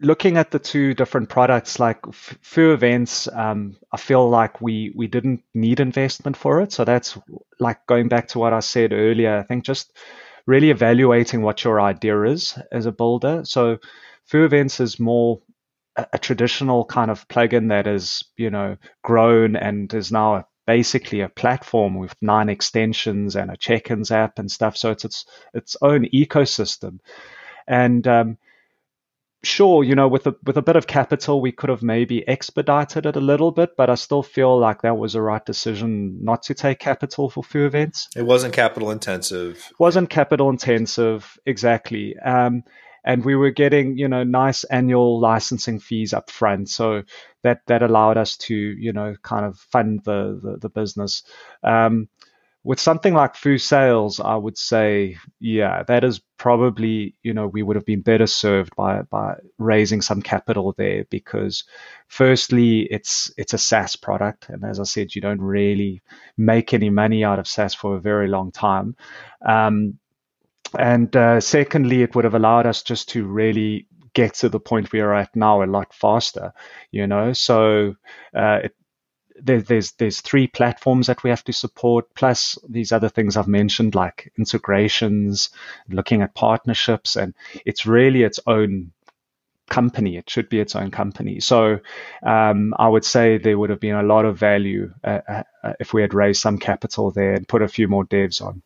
[0.00, 5.06] looking at the two different products like Foo Events um, i feel like we we
[5.06, 6.72] didn't need investment for it.
[6.72, 7.18] So that's
[7.58, 9.92] like going back to what i said earlier i think just
[10.46, 13.42] really evaluating what your idea is as a builder.
[13.44, 13.78] So
[14.24, 15.40] Foo Events is more
[16.12, 21.20] a, traditional kind of plugin that is, you know, grown and is now a, basically
[21.20, 24.76] a platform with nine extensions and a check-ins app and stuff.
[24.76, 25.24] So it's its
[25.54, 27.00] its own ecosystem.
[27.66, 28.38] And um,
[29.42, 33.06] sure, you know, with a with a bit of capital, we could have maybe expedited
[33.06, 36.42] it a little bit, but I still feel like that was the right decision not
[36.44, 38.08] to take capital for Foo Events.
[38.16, 39.72] It wasn't capital intensive.
[39.78, 42.16] Wasn't capital intensive, exactly.
[42.18, 42.64] Um,
[43.04, 46.68] and we were getting you know nice annual licensing fees up front.
[46.68, 47.02] So
[47.42, 51.22] that that allowed us to you know kind of fund the the, the business.
[51.62, 52.08] Um,
[52.62, 57.62] with something like Foo Sales, I would say, yeah, that is probably, you know, we
[57.62, 61.64] would have been better served by by raising some capital there because,
[62.08, 66.02] firstly, it's it's a SaaS product, and as I said, you don't really
[66.36, 68.94] make any money out of SaaS for a very long time.
[69.46, 69.98] Um,
[70.78, 74.92] and uh, secondly, it would have allowed us just to really get to the point
[74.92, 76.52] we are at now a lot faster,
[76.90, 77.32] you know.
[77.32, 77.96] So
[78.34, 78.76] uh, it,
[79.42, 83.48] there, there's there's three platforms that we have to support, plus these other things I've
[83.48, 85.50] mentioned like integrations,
[85.88, 88.92] looking at partnerships, and it's really its own
[89.68, 90.16] company.
[90.16, 91.40] It should be its own company.
[91.40, 91.78] So
[92.22, 95.94] um, I would say there would have been a lot of value uh, uh, if
[95.94, 98.62] we had raised some capital there and put a few more devs on.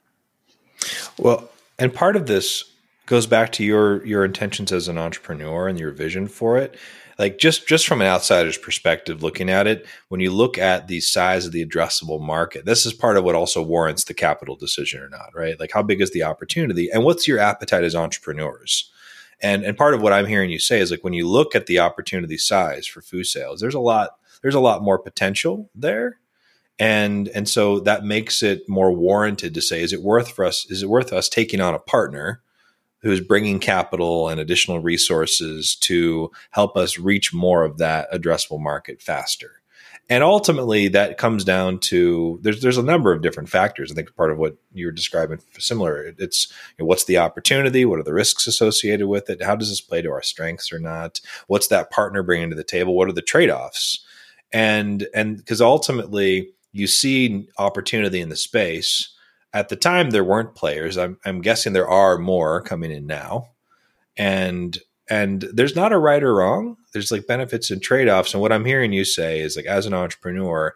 [1.19, 1.49] Well,
[1.79, 2.65] and part of this
[3.07, 6.77] goes back to your your intentions as an entrepreneur and your vision for it.
[7.19, 11.01] Like just just from an outsider's perspective, looking at it, when you look at the
[11.01, 15.01] size of the addressable market, this is part of what also warrants the capital decision
[15.01, 15.59] or not, right?
[15.61, 18.91] Like how big is the opportunity, and what's your appetite as entrepreneurs?
[19.41, 21.67] And and part of what I'm hearing you say is like when you look at
[21.67, 26.19] the opportunity size for Foo Sales, there's a lot there's a lot more potential there
[26.79, 30.67] and and so that makes it more warranted to say is it worth for us
[30.71, 32.43] is it worth us taking on a partner
[33.01, 39.03] who's bringing capital and additional resources to help us reach more of that addressable market
[39.03, 39.61] faster?
[40.11, 43.91] And ultimately that comes down to there's there's a number of different factors.
[43.91, 47.85] I think part of what you were describing similar it's you know, what's the opportunity?
[47.85, 49.43] What are the risks associated with it?
[49.43, 51.21] How does this play to our strengths or not?
[51.47, 52.95] What's that partner bringing to the table?
[52.95, 54.05] What are the trade-offs?
[54.53, 59.11] And and because ultimately you see opportunity in the space.
[59.55, 60.99] At the time, there weren't players.
[60.99, 63.51] I'm, I'm guessing there are more coming in now,
[64.17, 64.77] and
[65.09, 66.77] and there's not a right or wrong.
[66.93, 68.35] There's like benefits and trade offs.
[68.35, 70.75] And what I'm hearing you say is like, as an entrepreneur,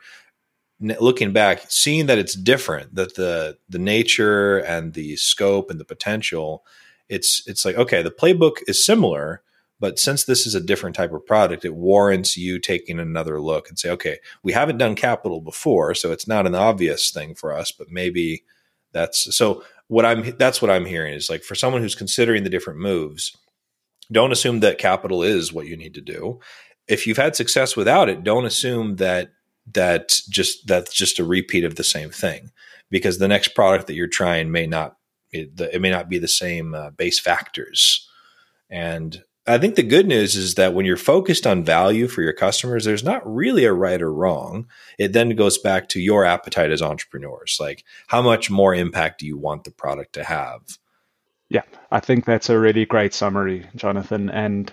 [0.80, 5.84] looking back, seeing that it's different, that the the nature and the scope and the
[5.84, 6.64] potential,
[7.08, 9.42] it's it's like okay, the playbook is similar,
[9.80, 13.68] but since this is a different type of product, it warrants you taking another look
[13.68, 17.52] and say, okay, we haven't done capital before, so it's not an obvious thing for
[17.52, 18.44] us, but maybe
[18.92, 22.50] that's so what I'm that's what I'm hearing is like for someone who's considering the
[22.50, 23.36] different moves,
[24.10, 26.40] don't assume that capital is what you need to do.
[26.88, 29.32] If you've had success without it, don't assume that
[29.74, 32.50] that just that's just a repeat of the same thing
[32.90, 34.96] because the next product that you're trying may not
[35.30, 38.08] it, it may not be the same uh, base factors
[38.70, 42.34] and I think the good news is that when you're focused on value for your
[42.34, 44.66] customers, there's not really a right or wrong.
[44.98, 47.56] It then goes back to your appetite as entrepreneurs.
[47.58, 50.60] Like, how much more impact do you want the product to have?
[51.48, 54.28] Yeah, I think that's a really great summary, Jonathan.
[54.28, 54.70] And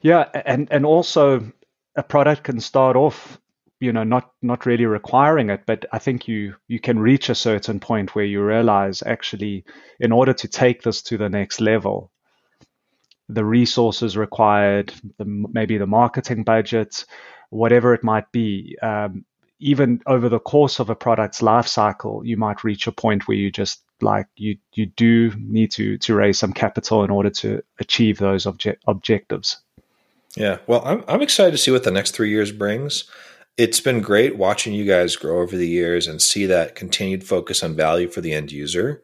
[0.00, 1.52] yeah, and and also
[1.94, 3.38] a product can start off,
[3.78, 7.34] you know, not not really requiring it, but I think you you can reach a
[7.34, 9.64] certain point where you realize actually,
[10.00, 12.10] in order to take this to the next level,
[13.34, 17.04] the resources required, the, maybe the marketing budget,
[17.50, 18.76] whatever it might be.
[18.82, 19.24] Um,
[19.60, 23.36] even over the course of a product's life cycle, you might reach a point where
[23.36, 27.62] you just like you you do need to to raise some capital in order to
[27.78, 29.58] achieve those obje- objectives.
[30.36, 33.04] Yeah, well, I'm I'm excited to see what the next three years brings.
[33.56, 37.62] It's been great watching you guys grow over the years and see that continued focus
[37.62, 39.02] on value for the end user.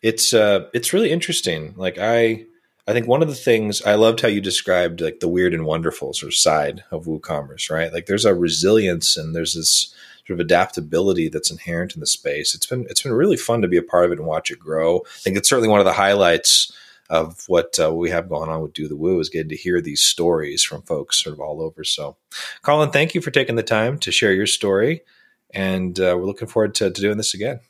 [0.00, 1.74] It's uh, it's really interesting.
[1.76, 2.46] Like I
[2.88, 5.66] I think one of the things I loved how you described like the weird and
[5.66, 7.92] wonderful sort of side of WooCommerce, right?
[7.92, 9.94] Like there's a resilience and there's this
[10.26, 12.54] sort of adaptability that's inherent in the space.
[12.54, 14.58] It's been it's been really fun to be a part of it and watch it
[14.58, 15.00] grow.
[15.00, 16.72] I think it's certainly one of the highlights
[17.10, 19.82] of what uh, we have going on with Do the Woo is getting to hear
[19.82, 21.84] these stories from folks sort of all over.
[21.84, 22.16] So,
[22.62, 25.02] Colin, thank you for taking the time to share your story,
[25.50, 27.60] and uh, we're looking forward to, to doing this again.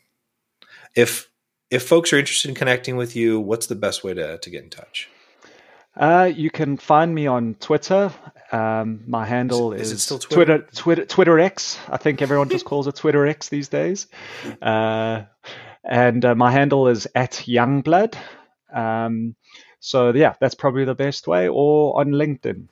[0.95, 1.28] If
[1.69, 4.63] if folks are interested in connecting with you, what's the best way to, to get
[4.63, 5.09] in touch?
[5.95, 8.11] Uh, you can find me on Twitter.
[8.51, 10.59] Um, my handle is, is, is still Twitter?
[10.59, 10.75] Twitter?
[10.75, 11.77] Twitter Twitter X.
[11.89, 14.07] I think everyone just calls it Twitter X these days.
[14.61, 15.23] Uh,
[15.83, 18.15] and uh, my handle is at Youngblood.
[18.73, 19.35] Um,
[19.79, 22.67] so yeah, that's probably the best way, or on LinkedIn.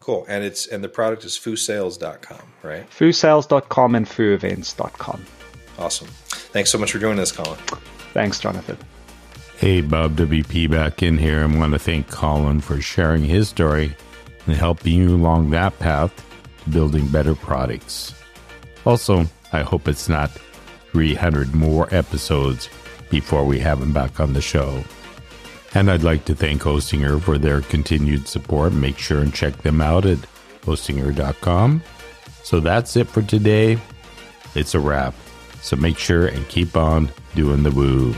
[0.00, 0.24] Cool.
[0.28, 2.88] And it's and the product is foosales.com, right?
[2.90, 5.24] foosales.com and fooevents.com.
[5.78, 6.08] Awesome.
[6.08, 7.58] Thanks so much for joining us, Colin.
[8.14, 8.78] Thanks, Jonathan.
[9.58, 11.42] Hey, Bob WP back in here.
[11.42, 13.96] I want to thank Colin for sharing his story
[14.46, 16.12] and helping you along that path
[16.62, 18.14] to building better products.
[18.86, 20.30] Also, I hope it's not
[20.92, 22.68] 300 more episodes
[23.10, 24.82] before we have him back on the show.
[25.74, 28.72] And I'd like to thank Hostinger for their continued support.
[28.72, 30.18] Make sure and check them out at
[30.62, 31.82] hostinger.com.
[32.44, 33.78] So that's it for today.
[34.54, 35.14] It's a wrap.
[35.64, 38.14] So make sure and keep on doing the woo.